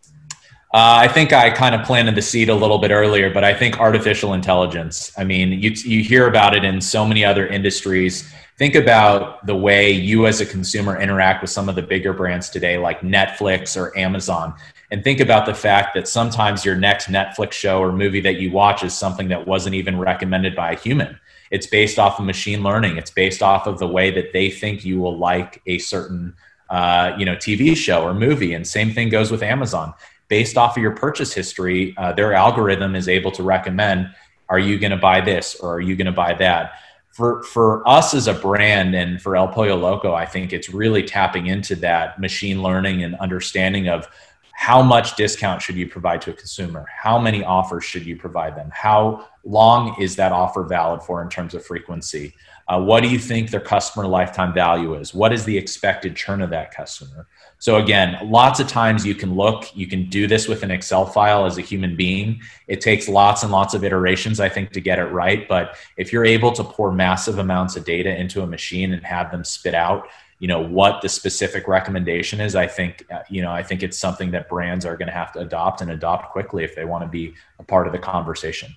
Uh, 0.73 1.05
I 1.05 1.07
think 1.07 1.33
I 1.33 1.51
kind 1.51 1.75
of 1.75 1.85
planted 1.85 2.15
the 2.15 2.21
seed 2.21 2.49
a 2.49 2.55
little 2.55 2.79
bit 2.79 2.89
earlier, 2.89 3.31
but 3.31 3.43
I 3.43 3.53
think 3.53 3.79
artificial 3.79 4.33
intelligence. 4.33 5.11
I 5.15 5.23
mean, 5.23 5.51
you, 5.51 5.69
you 5.69 6.03
hear 6.03 6.27
about 6.27 6.55
it 6.55 6.63
in 6.63 6.81
so 6.81 7.05
many 7.05 7.23
other 7.23 7.45
industries. 7.45 8.27
Think 8.57 8.73
about 8.73 9.45
the 9.45 9.55
way 9.55 9.91
you 9.91 10.25
as 10.25 10.41
a 10.41 10.47
consumer 10.47 10.99
interact 10.99 11.43
with 11.43 11.51
some 11.51 11.69
of 11.69 11.75
the 11.75 11.83
bigger 11.83 12.11
brands 12.11 12.49
today, 12.49 12.79
like 12.79 13.01
Netflix 13.01 13.79
or 13.79 13.95
Amazon. 13.95 14.55
And 14.89 15.03
think 15.03 15.19
about 15.19 15.45
the 15.45 15.53
fact 15.53 15.93
that 15.93 16.07
sometimes 16.07 16.65
your 16.65 16.75
next 16.75 17.07
Netflix 17.07 17.51
show 17.51 17.79
or 17.79 17.91
movie 17.91 18.21
that 18.21 18.39
you 18.39 18.51
watch 18.51 18.83
is 18.83 18.95
something 18.95 19.27
that 19.27 19.45
wasn't 19.45 19.75
even 19.75 19.99
recommended 19.99 20.55
by 20.55 20.71
a 20.71 20.75
human 20.75 21.19
it's 21.53 21.67
based 21.67 21.99
off 21.99 22.19
of 22.19 22.25
machine 22.25 22.63
learning 22.63 22.97
it's 22.97 23.11
based 23.11 23.41
off 23.41 23.67
of 23.67 23.77
the 23.79 23.87
way 23.87 24.09
that 24.11 24.33
they 24.33 24.49
think 24.49 24.83
you 24.83 24.99
will 24.99 25.17
like 25.17 25.61
a 25.67 25.77
certain 25.77 26.33
uh, 26.69 27.15
you 27.17 27.25
know 27.25 27.35
tv 27.35 27.77
show 27.77 28.03
or 28.03 28.13
movie 28.13 28.53
and 28.53 28.67
same 28.67 28.91
thing 28.91 29.07
goes 29.07 29.31
with 29.31 29.43
amazon 29.43 29.93
based 30.27 30.57
off 30.57 30.75
of 30.75 30.81
your 30.81 30.95
purchase 30.95 31.31
history 31.31 31.95
uh, 31.97 32.11
their 32.11 32.33
algorithm 32.33 32.95
is 32.95 33.07
able 33.07 33.31
to 33.31 33.43
recommend 33.43 34.09
are 34.49 34.59
you 34.59 34.77
going 34.79 34.91
to 34.91 34.97
buy 34.97 35.21
this 35.21 35.55
or 35.55 35.75
are 35.75 35.81
you 35.81 35.95
going 35.95 36.05
to 36.05 36.11
buy 36.11 36.33
that 36.33 36.73
for 37.11 37.43
for 37.43 37.87
us 37.87 38.15
as 38.15 38.27
a 38.27 38.33
brand 38.33 38.95
and 38.95 39.21
for 39.21 39.35
el 39.35 39.47
pollo 39.47 39.75
loco 39.75 40.13
i 40.13 40.25
think 40.25 40.51
it's 40.51 40.69
really 40.69 41.03
tapping 41.03 41.45
into 41.45 41.75
that 41.75 42.19
machine 42.19 42.63
learning 42.63 43.03
and 43.03 43.15
understanding 43.17 43.87
of 43.87 44.07
how 44.53 44.81
much 44.81 45.15
discount 45.15 45.61
should 45.61 45.75
you 45.75 45.87
provide 45.89 46.21
to 46.21 46.29
a 46.29 46.33
consumer? 46.33 46.85
How 46.95 47.19
many 47.19 47.43
offers 47.43 47.83
should 47.83 48.05
you 48.05 48.15
provide 48.15 48.55
them? 48.55 48.69
How 48.71 49.27
long 49.43 49.99
is 50.01 50.15
that 50.15 50.31
offer 50.31 50.63
valid 50.63 51.03
for 51.03 51.21
in 51.21 51.29
terms 51.29 51.53
of 51.53 51.65
frequency? 51.65 52.33
Uh, 52.67 52.81
what 52.81 53.03
do 53.03 53.09
you 53.09 53.19
think 53.19 53.49
their 53.49 53.59
customer 53.59 54.07
lifetime 54.07 54.53
value 54.53 54.95
is? 54.95 55.13
What 55.13 55.33
is 55.33 55.43
the 55.43 55.57
expected 55.57 56.15
churn 56.15 56.41
of 56.41 56.49
that 56.51 56.73
customer? 56.73 57.27
So 57.59 57.77
again, 57.77 58.17
lots 58.29 58.59
of 58.59 58.67
times 58.67 59.05
you 59.05 59.15
can 59.15 59.35
look, 59.35 59.75
you 59.75 59.87
can 59.87 60.09
do 60.09 60.27
this 60.27 60.47
with 60.47 60.63
an 60.63 60.71
Excel 60.71 61.05
file 61.05 61.45
as 61.45 61.57
a 61.57 61.61
human 61.61 61.95
being. 61.95 62.41
It 62.67 62.79
takes 62.79 63.09
lots 63.09 63.43
and 63.43 63.51
lots 63.51 63.73
of 63.73 63.83
iterations, 63.83 64.39
I 64.39 64.49
think, 64.49 64.71
to 64.71 64.81
get 64.81 64.99
it 64.99 65.05
right. 65.05 65.47
But 65.47 65.75
if 65.97 66.13
you're 66.13 66.25
able 66.25 66.51
to 66.53 66.63
pour 66.63 66.91
massive 66.91 67.37
amounts 67.37 67.75
of 67.75 67.83
data 67.83 68.15
into 68.15 68.41
a 68.41 68.47
machine 68.47 68.93
and 68.93 69.05
have 69.05 69.31
them 69.31 69.43
spit 69.43 69.75
out, 69.75 70.07
you 70.39 70.47
know, 70.47 70.59
what 70.59 71.01
the 71.01 71.07
specific 71.07 71.67
recommendation 71.69 72.41
is, 72.41 72.55
I 72.55 72.67
think, 72.67 73.05
uh, 73.09 73.19
you 73.29 73.41
know, 73.41 73.51
I 73.51 73.63
think 73.63 73.81
it's 73.81 73.97
something 73.97 74.31
that 74.31 74.49
brands 74.49 74.85
are 74.85 74.97
going 74.97 75.07
to 75.07 75.13
have 75.13 75.31
to 75.33 75.39
adopt 75.39 75.81
and 75.81 75.91
adopt 75.91 76.31
quickly 76.31 76.65
if 76.65 76.75
they 76.75 76.83
want 76.83 77.03
to 77.03 77.09
be 77.09 77.33
a 77.59 77.63
part 77.63 77.87
of 77.87 77.93
the 77.93 77.99
conversation. 77.99 78.75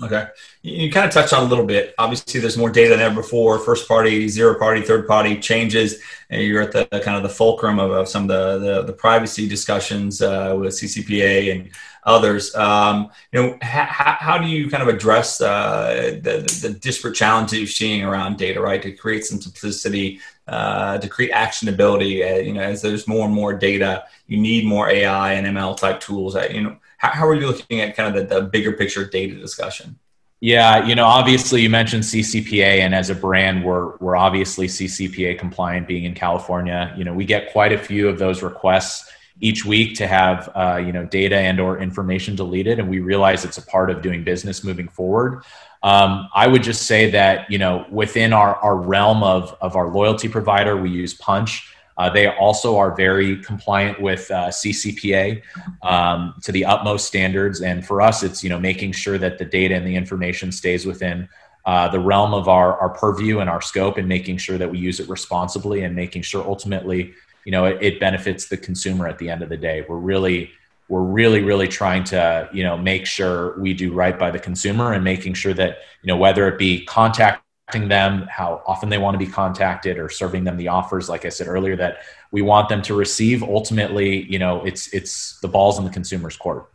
Okay. 0.00 0.28
You 0.62 0.92
kind 0.92 1.06
of 1.06 1.12
touched 1.12 1.32
on 1.32 1.42
a 1.44 1.48
little 1.48 1.66
bit. 1.66 1.92
Obviously, 1.98 2.40
there's 2.40 2.56
more 2.56 2.70
data 2.70 2.90
than 2.90 3.00
ever 3.00 3.16
before. 3.16 3.58
First 3.58 3.88
party, 3.88 4.28
zero 4.28 4.56
party, 4.56 4.80
third 4.80 5.08
party 5.08 5.36
changes. 5.40 6.00
And 6.30 6.40
you're 6.42 6.62
at 6.62 6.70
the 6.70 6.86
kind 7.00 7.16
of 7.16 7.24
the 7.24 7.28
fulcrum 7.28 7.80
of, 7.80 7.90
of 7.90 8.08
some 8.08 8.22
of 8.22 8.28
the, 8.28 8.58
the, 8.58 8.82
the 8.84 8.92
privacy 8.92 9.48
discussions 9.48 10.22
uh, 10.22 10.56
with 10.56 10.74
CCPA 10.74 11.52
and 11.52 11.70
others. 12.04 12.54
Um, 12.54 13.10
you 13.32 13.42
know, 13.42 13.58
ha- 13.60 14.18
how 14.20 14.38
do 14.38 14.46
you 14.46 14.70
kind 14.70 14.84
of 14.84 14.88
address 14.88 15.40
uh, 15.40 16.18
the, 16.22 16.42
the 16.62 16.78
disparate 16.78 17.16
challenges 17.16 17.58
you're 17.58 17.66
seeing 17.66 18.04
around 18.04 18.38
data, 18.38 18.60
right? 18.60 18.80
To 18.82 18.92
create 18.92 19.24
some 19.24 19.40
simplicity, 19.40 20.20
uh, 20.46 20.98
to 20.98 21.08
create 21.08 21.32
actionability. 21.32 22.24
Uh, 22.24 22.38
you 22.40 22.52
know, 22.52 22.60
as 22.60 22.82
there's 22.82 23.08
more 23.08 23.26
and 23.26 23.34
more 23.34 23.52
data, 23.52 24.04
you 24.28 24.38
need 24.38 24.64
more 24.64 24.88
AI 24.88 25.32
and 25.32 25.46
ML 25.56 25.76
type 25.76 25.98
tools. 25.98 26.34
That, 26.34 26.54
you 26.54 26.62
know, 26.62 26.76
how, 26.98 27.10
how 27.10 27.26
are 27.26 27.34
you 27.34 27.46
looking 27.46 27.80
at 27.80 27.96
kind 27.96 28.14
of 28.14 28.28
the, 28.28 28.34
the 28.34 28.42
bigger 28.42 28.72
picture 28.72 29.04
data 29.04 29.34
discussion? 29.36 29.98
Yeah, 30.40 30.86
you 30.86 30.94
know, 30.94 31.04
obviously 31.04 31.62
you 31.62 31.70
mentioned 31.70 32.04
CCPA, 32.04 32.78
and 32.80 32.94
as 32.94 33.10
a 33.10 33.14
brand, 33.14 33.64
we're 33.64 33.96
we're 33.96 34.14
obviously 34.14 34.68
CCPA 34.68 35.36
compliant. 35.36 35.88
Being 35.88 36.04
in 36.04 36.14
California, 36.14 36.94
you 36.96 37.04
know, 37.04 37.12
we 37.12 37.24
get 37.24 37.50
quite 37.50 37.72
a 37.72 37.78
few 37.78 38.08
of 38.08 38.20
those 38.20 38.40
requests 38.40 39.10
each 39.40 39.64
week 39.64 39.96
to 39.96 40.06
have 40.06 40.48
uh, 40.54 40.76
you 40.84 40.92
know 40.92 41.04
data 41.06 41.36
and 41.36 41.58
or 41.58 41.80
information 41.80 42.36
deleted, 42.36 42.78
and 42.78 42.88
we 42.88 43.00
realize 43.00 43.44
it's 43.44 43.58
a 43.58 43.66
part 43.66 43.90
of 43.90 44.00
doing 44.00 44.22
business 44.22 44.62
moving 44.62 44.88
forward. 44.88 45.42
Um, 45.82 46.28
I 46.32 46.46
would 46.46 46.62
just 46.62 46.86
say 46.86 47.10
that 47.10 47.50
you 47.50 47.58
know 47.58 47.84
within 47.90 48.32
our 48.32 48.54
our 48.56 48.76
realm 48.76 49.24
of 49.24 49.56
of 49.60 49.74
our 49.74 49.88
loyalty 49.88 50.28
provider, 50.28 50.76
we 50.76 50.90
use 50.90 51.14
Punchh. 51.14 51.64
Uh, 51.98 52.08
they 52.08 52.28
also 52.28 52.78
are 52.78 52.94
very 52.94 53.36
compliant 53.42 54.00
with 54.00 54.30
uh, 54.30 54.48
CCPA 54.48 55.42
um, 55.82 56.34
to 56.42 56.52
the 56.52 56.64
utmost 56.64 57.06
standards, 57.06 57.60
and 57.60 57.84
for 57.84 58.00
us, 58.00 58.22
it's 58.22 58.44
you 58.44 58.48
know 58.48 58.58
making 58.58 58.92
sure 58.92 59.18
that 59.18 59.36
the 59.36 59.44
data 59.44 59.74
and 59.74 59.86
the 59.86 59.96
information 59.96 60.52
stays 60.52 60.86
within 60.86 61.28
uh, 61.66 61.88
the 61.88 61.98
realm 61.98 62.32
of 62.32 62.48
our 62.48 62.78
our 62.78 62.90
purview 62.90 63.40
and 63.40 63.50
our 63.50 63.60
scope, 63.60 63.98
and 63.98 64.08
making 64.08 64.36
sure 64.36 64.56
that 64.56 64.70
we 64.70 64.78
use 64.78 65.00
it 65.00 65.08
responsibly, 65.08 65.82
and 65.82 65.94
making 65.94 66.22
sure 66.22 66.46
ultimately 66.46 67.12
you 67.44 67.50
know 67.50 67.64
it, 67.64 67.82
it 67.82 68.00
benefits 68.00 68.48
the 68.48 68.56
consumer 68.56 69.08
at 69.08 69.18
the 69.18 69.28
end 69.28 69.42
of 69.42 69.48
the 69.48 69.56
day. 69.56 69.84
We're 69.88 69.96
really 69.96 70.52
we're 70.88 71.02
really 71.02 71.42
really 71.42 71.66
trying 71.66 72.04
to 72.04 72.48
you 72.52 72.62
know 72.62 72.78
make 72.78 73.06
sure 73.06 73.58
we 73.58 73.74
do 73.74 73.92
right 73.92 74.16
by 74.16 74.30
the 74.30 74.38
consumer 74.38 74.92
and 74.92 75.02
making 75.02 75.34
sure 75.34 75.54
that 75.54 75.78
you 76.02 76.06
know 76.06 76.16
whether 76.16 76.46
it 76.46 76.58
be 76.58 76.84
contact 76.84 77.42
them 77.72 78.26
how 78.30 78.62
often 78.66 78.88
they 78.88 78.98
want 78.98 79.14
to 79.14 79.18
be 79.18 79.30
contacted 79.30 79.98
or 79.98 80.08
serving 80.08 80.42
them 80.42 80.56
the 80.56 80.68
offers 80.68 81.08
like 81.08 81.24
i 81.24 81.28
said 81.28 81.46
earlier 81.46 81.76
that 81.76 81.98
we 82.30 82.42
want 82.42 82.68
them 82.68 82.82
to 82.82 82.94
receive. 82.94 83.42
Ultimately 83.42 84.24
you 84.24 84.38
know 84.38 84.64
it's 84.64 84.92
it's 84.92 85.38
the 85.40 85.48
balls 85.48 85.78
in 85.78 85.84
the 85.84 85.90
consumer's 85.90 86.36
court. 86.36 86.70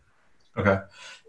Okay. 0.58 0.80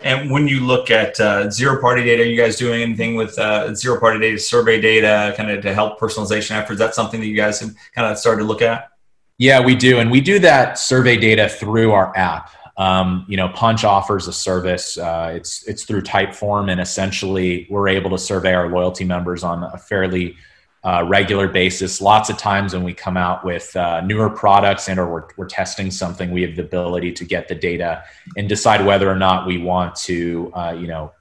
And 0.02 0.30
when 0.30 0.48
you 0.48 0.60
look 0.60 0.90
at 0.90 1.18
uh, 1.20 1.50
zero 1.50 1.80
party 1.80 2.02
data 2.02 2.22
are 2.22 2.26
you 2.26 2.36
guys 2.36 2.56
doing 2.56 2.82
anything 2.82 3.14
with 3.14 3.38
uh, 3.38 3.74
zero 3.74 3.98
party 3.98 4.18
data 4.18 4.38
survey 4.38 4.80
data 4.80 5.32
kind 5.36 5.50
of 5.50 5.62
to 5.62 5.72
help 5.72 5.98
personalization 5.98 6.52
efforts? 6.52 6.78
That 6.78 6.94
something 6.94 7.20
that 7.20 7.26
you 7.26 7.36
guys 7.36 7.60
have 7.60 7.74
kind 7.94 8.10
of 8.10 8.18
started 8.18 8.40
to 8.40 8.46
look 8.46 8.62
at? 8.62 8.90
Yeah 9.38 9.60
we 9.60 9.74
do. 9.74 9.98
And 9.98 10.10
we 10.10 10.20
do 10.20 10.38
that 10.40 10.78
survey 10.78 11.16
data 11.16 11.48
through 11.48 11.92
our 11.92 12.16
app 12.16 12.50
um, 12.76 13.24
you 13.28 13.36
know, 13.36 13.48
Punchh 13.48 13.84
offers 13.84 14.26
a 14.26 14.32
service. 14.32 14.98
Uh, 14.98 15.32
it's 15.34 15.62
it's 15.68 15.84
through 15.84 16.02
Typeform, 16.02 16.70
and 16.70 16.80
essentially 16.80 17.66
we're 17.70 17.88
able 17.88 18.10
to 18.10 18.18
survey 18.18 18.54
our 18.54 18.68
loyalty 18.68 19.04
members 19.04 19.44
on 19.44 19.62
a 19.62 19.78
fairly 19.78 20.36
uh, 20.84 21.04
regular 21.08 21.48
basis. 21.48 22.00
Lots 22.00 22.28
of 22.28 22.36
times 22.36 22.74
when 22.74 22.82
we 22.82 22.92
come 22.92 23.16
out 23.16 23.44
with 23.44 23.74
uh, 23.76 24.02
newer 24.02 24.28
products 24.28 24.88
and 24.88 24.98
or 24.98 25.08
we're, 25.08 25.24
we're 25.36 25.46
testing 25.46 25.90
something, 25.90 26.30
we 26.30 26.42
have 26.42 26.56
the 26.56 26.62
ability 26.62 27.12
to 27.12 27.24
get 27.24 27.48
the 27.48 27.54
data 27.54 28.04
and 28.36 28.48
decide 28.48 28.84
whether 28.84 29.08
or 29.08 29.16
not 29.16 29.46
we 29.46 29.56
want 29.56 29.94
to, 29.96 30.52
uh, 30.54 30.76
you 30.78 30.86
know, 30.86 31.12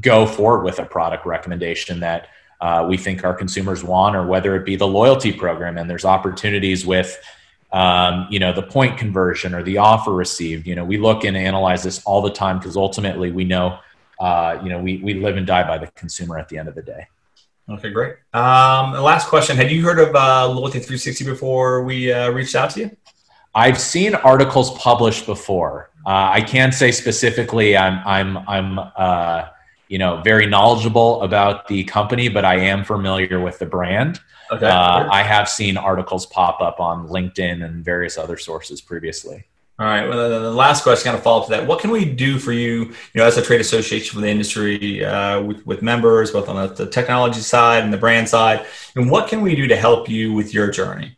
go 0.00 0.24
forward 0.26 0.64
with 0.64 0.78
a 0.78 0.86
product 0.86 1.26
recommendation 1.26 2.00
that 2.00 2.28
uh, 2.62 2.86
we 2.88 2.96
think 2.96 3.24
our 3.24 3.34
consumers 3.34 3.82
want, 3.82 4.14
or 4.14 4.26
whether 4.26 4.54
it 4.54 4.64
be 4.64 4.76
the 4.76 4.86
loyalty 4.86 5.32
program. 5.32 5.76
And 5.76 5.88
there's 5.88 6.04
opportunities 6.04 6.86
with 6.86 7.18
um, 7.72 8.26
you 8.30 8.38
know 8.38 8.52
the 8.52 8.62
point 8.62 8.98
conversion 8.98 9.54
or 9.54 9.62
the 9.62 9.78
offer 9.78 10.12
received. 10.12 10.66
You 10.66 10.74
know 10.74 10.84
we 10.84 10.98
look 10.98 11.24
and 11.24 11.36
analyze 11.36 11.82
this 11.82 12.02
all 12.04 12.22
the 12.22 12.32
time 12.32 12.58
because 12.58 12.76
ultimately 12.76 13.30
we 13.30 13.44
know 13.44 13.78
uh, 14.18 14.58
you 14.62 14.68
know 14.68 14.80
we, 14.80 14.98
we 14.98 15.14
live 15.14 15.36
and 15.36 15.46
die 15.46 15.66
by 15.66 15.78
the 15.78 15.86
consumer 15.88 16.38
at 16.38 16.48
the 16.48 16.58
end 16.58 16.68
of 16.68 16.74
the 16.74 16.82
day. 16.82 17.06
Okay 17.68 17.90
great. 17.90 18.16
Um, 18.32 18.92
last 18.92 19.28
question. 19.28 19.56
Had 19.56 19.70
you 19.70 19.82
heard 19.82 20.00
of 20.00 20.14
uh, 20.14 20.48
loyalty 20.48 20.80
360 20.80 21.24
before 21.24 21.84
we 21.84 22.12
uh, 22.12 22.30
reached 22.30 22.56
out 22.56 22.70
to 22.70 22.80
you? 22.80 22.96
I've 23.54 23.80
seen 23.80 24.14
articles 24.14 24.76
published 24.78 25.26
before. 25.26 25.90
Uh, 26.06 26.32
i 26.32 26.40
can't 26.40 26.72
say 26.72 26.90
specifically 26.90 27.76
i'm 27.76 28.00
i'm 28.06 28.38
i'm 28.48 28.78
uh, 28.96 29.44
you 29.90 29.98
know 29.98 30.22
very 30.22 30.46
knowledgeable 30.46 31.20
about 31.20 31.68
the 31.68 31.84
company 31.84 32.28
but 32.28 32.46
i 32.46 32.56
am 32.56 32.82
familiar 32.84 33.38
with 33.40 33.58
the 33.58 33.66
brand 33.66 34.20
Okay. 34.50 34.66
Uh, 34.66 35.08
I 35.10 35.22
have 35.22 35.48
seen 35.48 35.76
articles 35.76 36.26
pop 36.26 36.60
up 36.60 36.80
on 36.80 37.06
LinkedIn 37.08 37.64
and 37.64 37.84
various 37.84 38.18
other 38.18 38.36
sources 38.36 38.80
previously. 38.80 39.44
All 39.78 39.86
right. 39.86 40.08
Well, 40.08 40.28
the 40.28 40.50
last 40.50 40.82
question, 40.82 41.04
kind 41.04 41.16
of 41.16 41.22
follow 41.22 41.42
up 41.42 41.46
to 41.46 41.52
that. 41.52 41.66
What 41.66 41.80
can 41.80 41.90
we 41.90 42.04
do 42.04 42.38
for 42.38 42.52
you, 42.52 42.86
you 42.86 42.94
know, 43.14 43.24
as 43.24 43.38
a 43.38 43.42
trade 43.42 43.60
association 43.60 44.14
for 44.14 44.20
the 44.20 44.28
industry, 44.28 45.04
uh, 45.04 45.40
with, 45.40 45.64
with 45.66 45.82
members, 45.82 46.32
both 46.32 46.48
on 46.48 46.56
the, 46.56 46.74
the, 46.74 46.90
technology 46.90 47.40
side 47.40 47.84
and 47.84 47.92
the 47.92 47.96
brand 47.96 48.28
side, 48.28 48.66
and 48.96 49.10
what 49.10 49.28
can 49.28 49.40
we 49.40 49.56
do 49.56 49.66
to 49.68 49.76
help 49.76 50.08
you 50.08 50.34
with 50.34 50.52
your 50.52 50.70
journey? 50.70 51.16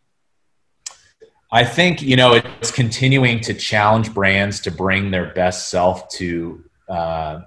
I 1.50 1.64
think 1.64 2.00
you 2.00 2.16
know 2.16 2.35
it's 2.35 2.70
continuing 2.70 3.40
to 3.40 3.52
challenge 3.52 4.14
brands 4.14 4.61
to 4.61 4.70
bring 4.70 5.11
their 5.11 5.35
best 5.35 5.68
self 5.68 6.08
to 6.11 6.64
uh, 6.88 7.40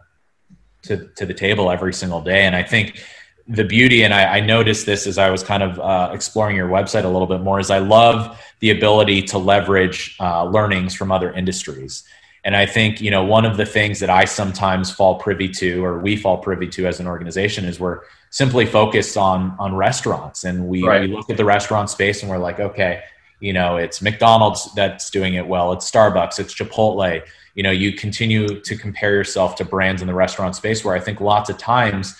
to 0.87 1.07
to 1.15 1.25
the 1.25 1.33
table 1.33 1.71
every 1.71 1.93
single 1.93 2.21
day, 2.21 2.43
and 2.43 2.55
I 2.55 2.63
think 2.63 3.03
the 3.47 3.63
beauty, 3.63 4.03
and 4.03 4.13
I, 4.13 4.37
I, 4.37 4.39
noticed 4.39 4.87
this 4.87 5.05
as 5.05 5.19
I 5.19 5.29
was 5.29 5.43
kind 5.43 5.61
of 5.61 5.79
uh, 5.79 6.09
exploring 6.11 6.55
your 6.55 6.67
website 6.67 7.03
a 7.03 7.07
little 7.07 7.27
bit 7.27 7.41
more, 7.41 7.59
is 7.59 7.69
I 7.69 7.77
love 7.77 8.39
the 8.59 8.71
ability 8.71 9.21
to 9.21 9.37
leverage 9.37 10.15
uh, 10.19 10.45
learnings 10.45 10.95
from 10.95 11.11
other 11.11 11.31
industries. 11.31 12.03
And 12.43 12.55
I 12.55 12.65
think 12.65 13.01
you 13.01 13.11
know 13.11 13.23
one 13.23 13.45
of 13.45 13.57
the 13.57 13.65
things 13.65 13.99
that 13.99 14.09
I 14.09 14.25
sometimes 14.25 14.91
fall 14.91 15.15
privy 15.15 15.49
to, 15.49 15.83
or 15.83 15.99
we 15.99 16.15
fall 16.15 16.37
privy 16.37 16.67
to 16.69 16.87
as 16.87 16.99
an 16.99 17.07
organization, 17.07 17.65
is 17.65 17.79
we're 17.79 18.01
simply 18.31 18.65
focused 18.65 19.17
on 19.17 19.55
on 19.59 19.75
restaurants, 19.75 20.43
and 20.43 20.67
we, 20.67 20.83
right. 20.83 21.01
we 21.01 21.15
look 21.15 21.29
at 21.29 21.37
the 21.37 21.45
restaurant 21.45 21.89
space 21.89 22.21
and 22.21 22.29
we're 22.29 22.37
like, 22.37 22.59
okay, 22.59 23.03
you 23.39 23.53
know, 23.53 23.77
it's 23.77 24.01
McDonald's 24.01 24.73
that's 24.73 25.09
doing 25.09 25.35
it 25.35 25.47
well, 25.47 25.73
it's 25.73 25.89
Starbucks, 25.89 26.39
it's 26.39 26.53
Chipotle. 26.53 27.21
You 27.55 27.63
know, 27.63 27.71
you 27.71 27.93
continue 27.93 28.59
to 28.61 28.77
compare 28.77 29.13
yourself 29.13 29.55
to 29.57 29.65
brands 29.65 30.01
in 30.01 30.07
the 30.07 30.13
restaurant 30.13 30.55
space 30.55 30.85
where 30.85 30.95
I 30.95 30.99
think 30.99 31.19
lots 31.21 31.49
of 31.49 31.57
times 31.57 32.15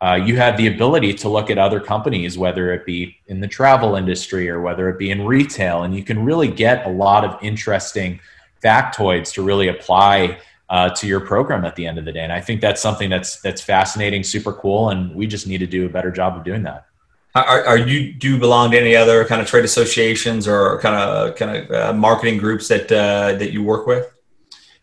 uh, 0.00 0.14
you 0.14 0.36
have 0.36 0.56
the 0.56 0.68
ability 0.68 1.12
to 1.12 1.28
look 1.28 1.50
at 1.50 1.58
other 1.58 1.80
companies, 1.80 2.38
whether 2.38 2.72
it 2.72 2.86
be 2.86 3.16
in 3.26 3.40
the 3.40 3.48
travel 3.48 3.96
industry 3.96 4.48
or 4.48 4.60
whether 4.60 4.88
it 4.88 4.98
be 4.98 5.10
in 5.10 5.24
retail, 5.24 5.82
and 5.82 5.94
you 5.94 6.04
can 6.04 6.24
really 6.24 6.48
get 6.48 6.86
a 6.86 6.90
lot 6.90 7.24
of 7.24 7.36
interesting 7.42 8.20
factoids 8.62 9.32
to 9.32 9.42
really 9.42 9.68
apply 9.68 10.38
uh, 10.70 10.90
to 10.90 11.06
your 11.06 11.20
program 11.20 11.64
at 11.64 11.74
the 11.76 11.86
end 11.86 11.98
of 11.98 12.04
the 12.04 12.12
day. 12.12 12.20
And 12.20 12.32
I 12.32 12.40
think 12.40 12.60
that's 12.60 12.80
something 12.80 13.10
that's 13.10 13.40
that's 13.40 13.60
fascinating, 13.60 14.22
super 14.22 14.52
cool, 14.52 14.90
and 14.90 15.14
we 15.14 15.26
just 15.26 15.46
need 15.46 15.58
to 15.58 15.66
do 15.66 15.86
a 15.86 15.88
better 15.88 16.10
job 16.10 16.36
of 16.36 16.44
doing 16.44 16.62
that. 16.62 16.86
Are, 17.34 17.64
are 17.64 17.78
you 17.78 18.12
do 18.12 18.34
you 18.34 18.38
belong 18.38 18.70
to 18.72 18.78
any 18.78 18.94
other 18.94 19.24
kind 19.24 19.40
of 19.40 19.48
trade 19.48 19.64
associations 19.64 20.46
or 20.46 20.78
kind 20.80 20.94
of 20.94 21.36
kind 21.36 21.56
of 21.56 21.70
uh, 21.70 21.92
marketing 21.92 22.38
groups 22.38 22.68
that 22.68 22.90
uh, 22.92 23.32
that 23.38 23.52
you 23.52 23.62
work 23.62 23.86
with? 23.86 24.14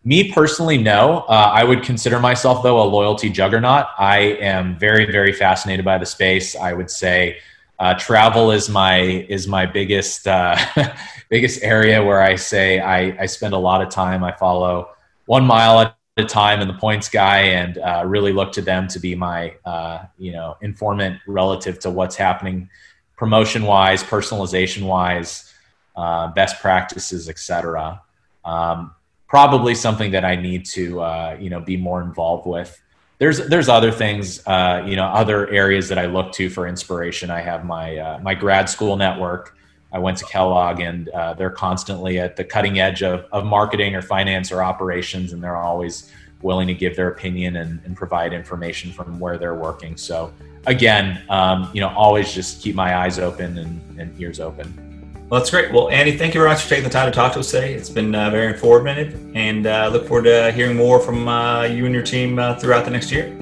Me 0.06 0.30
personally, 0.30 0.78
no. 0.78 1.24
Uh, 1.28 1.50
I 1.52 1.64
would 1.64 1.82
consider 1.82 2.20
myself, 2.20 2.62
though, 2.62 2.80
a 2.80 2.86
loyalty 2.86 3.28
juggernaut. 3.28 3.86
I 3.98 4.18
am 4.40 4.78
very, 4.78 5.04
very 5.04 5.32
fascinated 5.32 5.84
by 5.84 5.98
the 5.98 6.06
space. 6.06 6.54
I 6.54 6.74
would 6.74 6.88
say 6.88 7.38
uh, 7.80 7.94
travel 7.94 8.52
is 8.52 8.68
my 8.68 9.00
is 9.00 9.48
my 9.48 9.66
biggest 9.66 10.28
uh, 10.28 10.56
biggest 11.28 11.60
area 11.64 12.04
where 12.04 12.22
I 12.22 12.36
say 12.36 12.78
I, 12.78 13.20
I 13.20 13.26
spend 13.26 13.52
a 13.52 13.58
lot 13.58 13.82
of 13.82 13.90
time. 13.90 14.22
I 14.22 14.30
follow 14.30 14.90
one 15.24 15.44
mile 15.44 15.80
at 15.80 15.96
a 16.16 16.24
time 16.24 16.60
in 16.60 16.68
the 16.68 16.74
points 16.74 17.08
guy, 17.08 17.38
and 17.40 17.78
uh, 17.78 18.04
really 18.06 18.32
look 18.32 18.52
to 18.52 18.62
them 18.62 18.86
to 18.86 19.00
be 19.00 19.16
my 19.16 19.56
uh, 19.64 20.04
you 20.18 20.30
know 20.30 20.56
informant 20.62 21.18
relative 21.26 21.80
to 21.80 21.90
what's 21.90 22.14
happening 22.14 22.70
promotion 23.16 23.64
wise, 23.64 24.04
personalization 24.04 24.86
wise, 24.86 25.52
uh, 25.96 26.28
best 26.28 26.60
practices, 26.60 27.28
etc. 27.28 28.00
Um, 28.44 28.92
probably 29.28 29.74
something 29.74 30.12
that 30.12 30.24
I 30.24 30.36
need 30.36 30.64
to 30.66 31.00
uh, 31.00 31.36
you 31.40 31.50
know 31.50 31.60
be 31.60 31.76
more 31.76 32.00
involved 32.02 32.46
with. 32.46 32.80
there's 33.18 33.48
there's 33.48 33.68
other 33.68 33.90
things, 33.90 34.46
uh, 34.46 34.84
you 34.86 34.96
know, 34.96 35.06
other 35.06 35.48
areas 35.48 35.88
that 35.88 35.98
I 35.98 36.06
look 36.06 36.32
to 36.32 36.50
for 36.50 36.66
inspiration. 36.66 37.30
I 37.30 37.40
have 37.40 37.64
my 37.64 37.96
uh, 37.96 38.18
my 38.20 38.34
grad 38.34 38.68
school 38.68 38.96
network. 38.96 39.56
I 39.92 39.98
went 39.98 40.18
to 40.18 40.24
Kellogg, 40.26 40.80
and 40.80 41.08
uh, 41.10 41.32
they're 41.34 41.50
constantly 41.50 42.18
at 42.18 42.36
the 42.36 42.44
cutting 42.44 42.78
edge 42.80 43.02
of, 43.02 43.24
of 43.32 43.46
marketing 43.46 43.94
or 43.94 44.02
finance 44.02 44.52
or 44.52 44.62
operations, 44.62 45.32
and 45.32 45.42
they're 45.42 45.56
always 45.56 46.12
willing 46.42 46.66
to 46.66 46.74
give 46.74 46.96
their 46.96 47.08
opinion 47.08 47.56
and, 47.56 47.80
and 47.84 47.96
provide 47.96 48.34
information 48.34 48.92
from 48.92 49.18
where 49.18 49.38
they're 49.38 49.54
working. 49.54 49.96
So 49.96 50.32
again, 50.66 51.22
um, 51.30 51.70
you 51.72 51.80
know, 51.80 51.88
always 51.88 52.32
just 52.34 52.60
keep 52.60 52.74
my 52.74 52.96
eyes 52.96 53.18
open 53.18 53.56
and, 53.56 54.00
and 54.00 54.20
ears 54.20 54.38
open. 54.38 54.85
Well, 55.28 55.40
that's 55.40 55.50
great. 55.50 55.72
Well, 55.72 55.88
Andy, 55.90 56.16
thank 56.16 56.34
you 56.34 56.40
very 56.40 56.50
much 56.50 56.62
for 56.62 56.68
taking 56.68 56.84
the 56.84 56.90
time 56.90 57.10
to 57.10 57.14
talk 57.14 57.32
to 57.32 57.40
us 57.40 57.50
today. 57.50 57.74
It's 57.74 57.90
been 57.90 58.14
uh, 58.14 58.30
very 58.30 58.46
informative, 58.46 59.20
and 59.34 59.66
uh, 59.66 59.90
look 59.92 60.06
forward 60.06 60.24
to 60.24 60.52
hearing 60.52 60.76
more 60.76 61.00
from 61.00 61.26
uh, 61.26 61.64
you 61.64 61.84
and 61.84 61.92
your 61.92 62.04
team 62.04 62.38
uh, 62.38 62.54
throughout 62.54 62.84
the 62.84 62.92
next 62.92 63.10
year. 63.10 63.36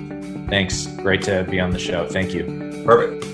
Thanks. 0.49 0.87
Great 0.87 1.21
to 1.23 1.45
be 1.45 1.61
on 1.61 1.71
the 1.71 1.79
show. 1.79 2.07
Thank 2.09 2.33
you. 2.33 2.83
Perfect. 2.87 3.34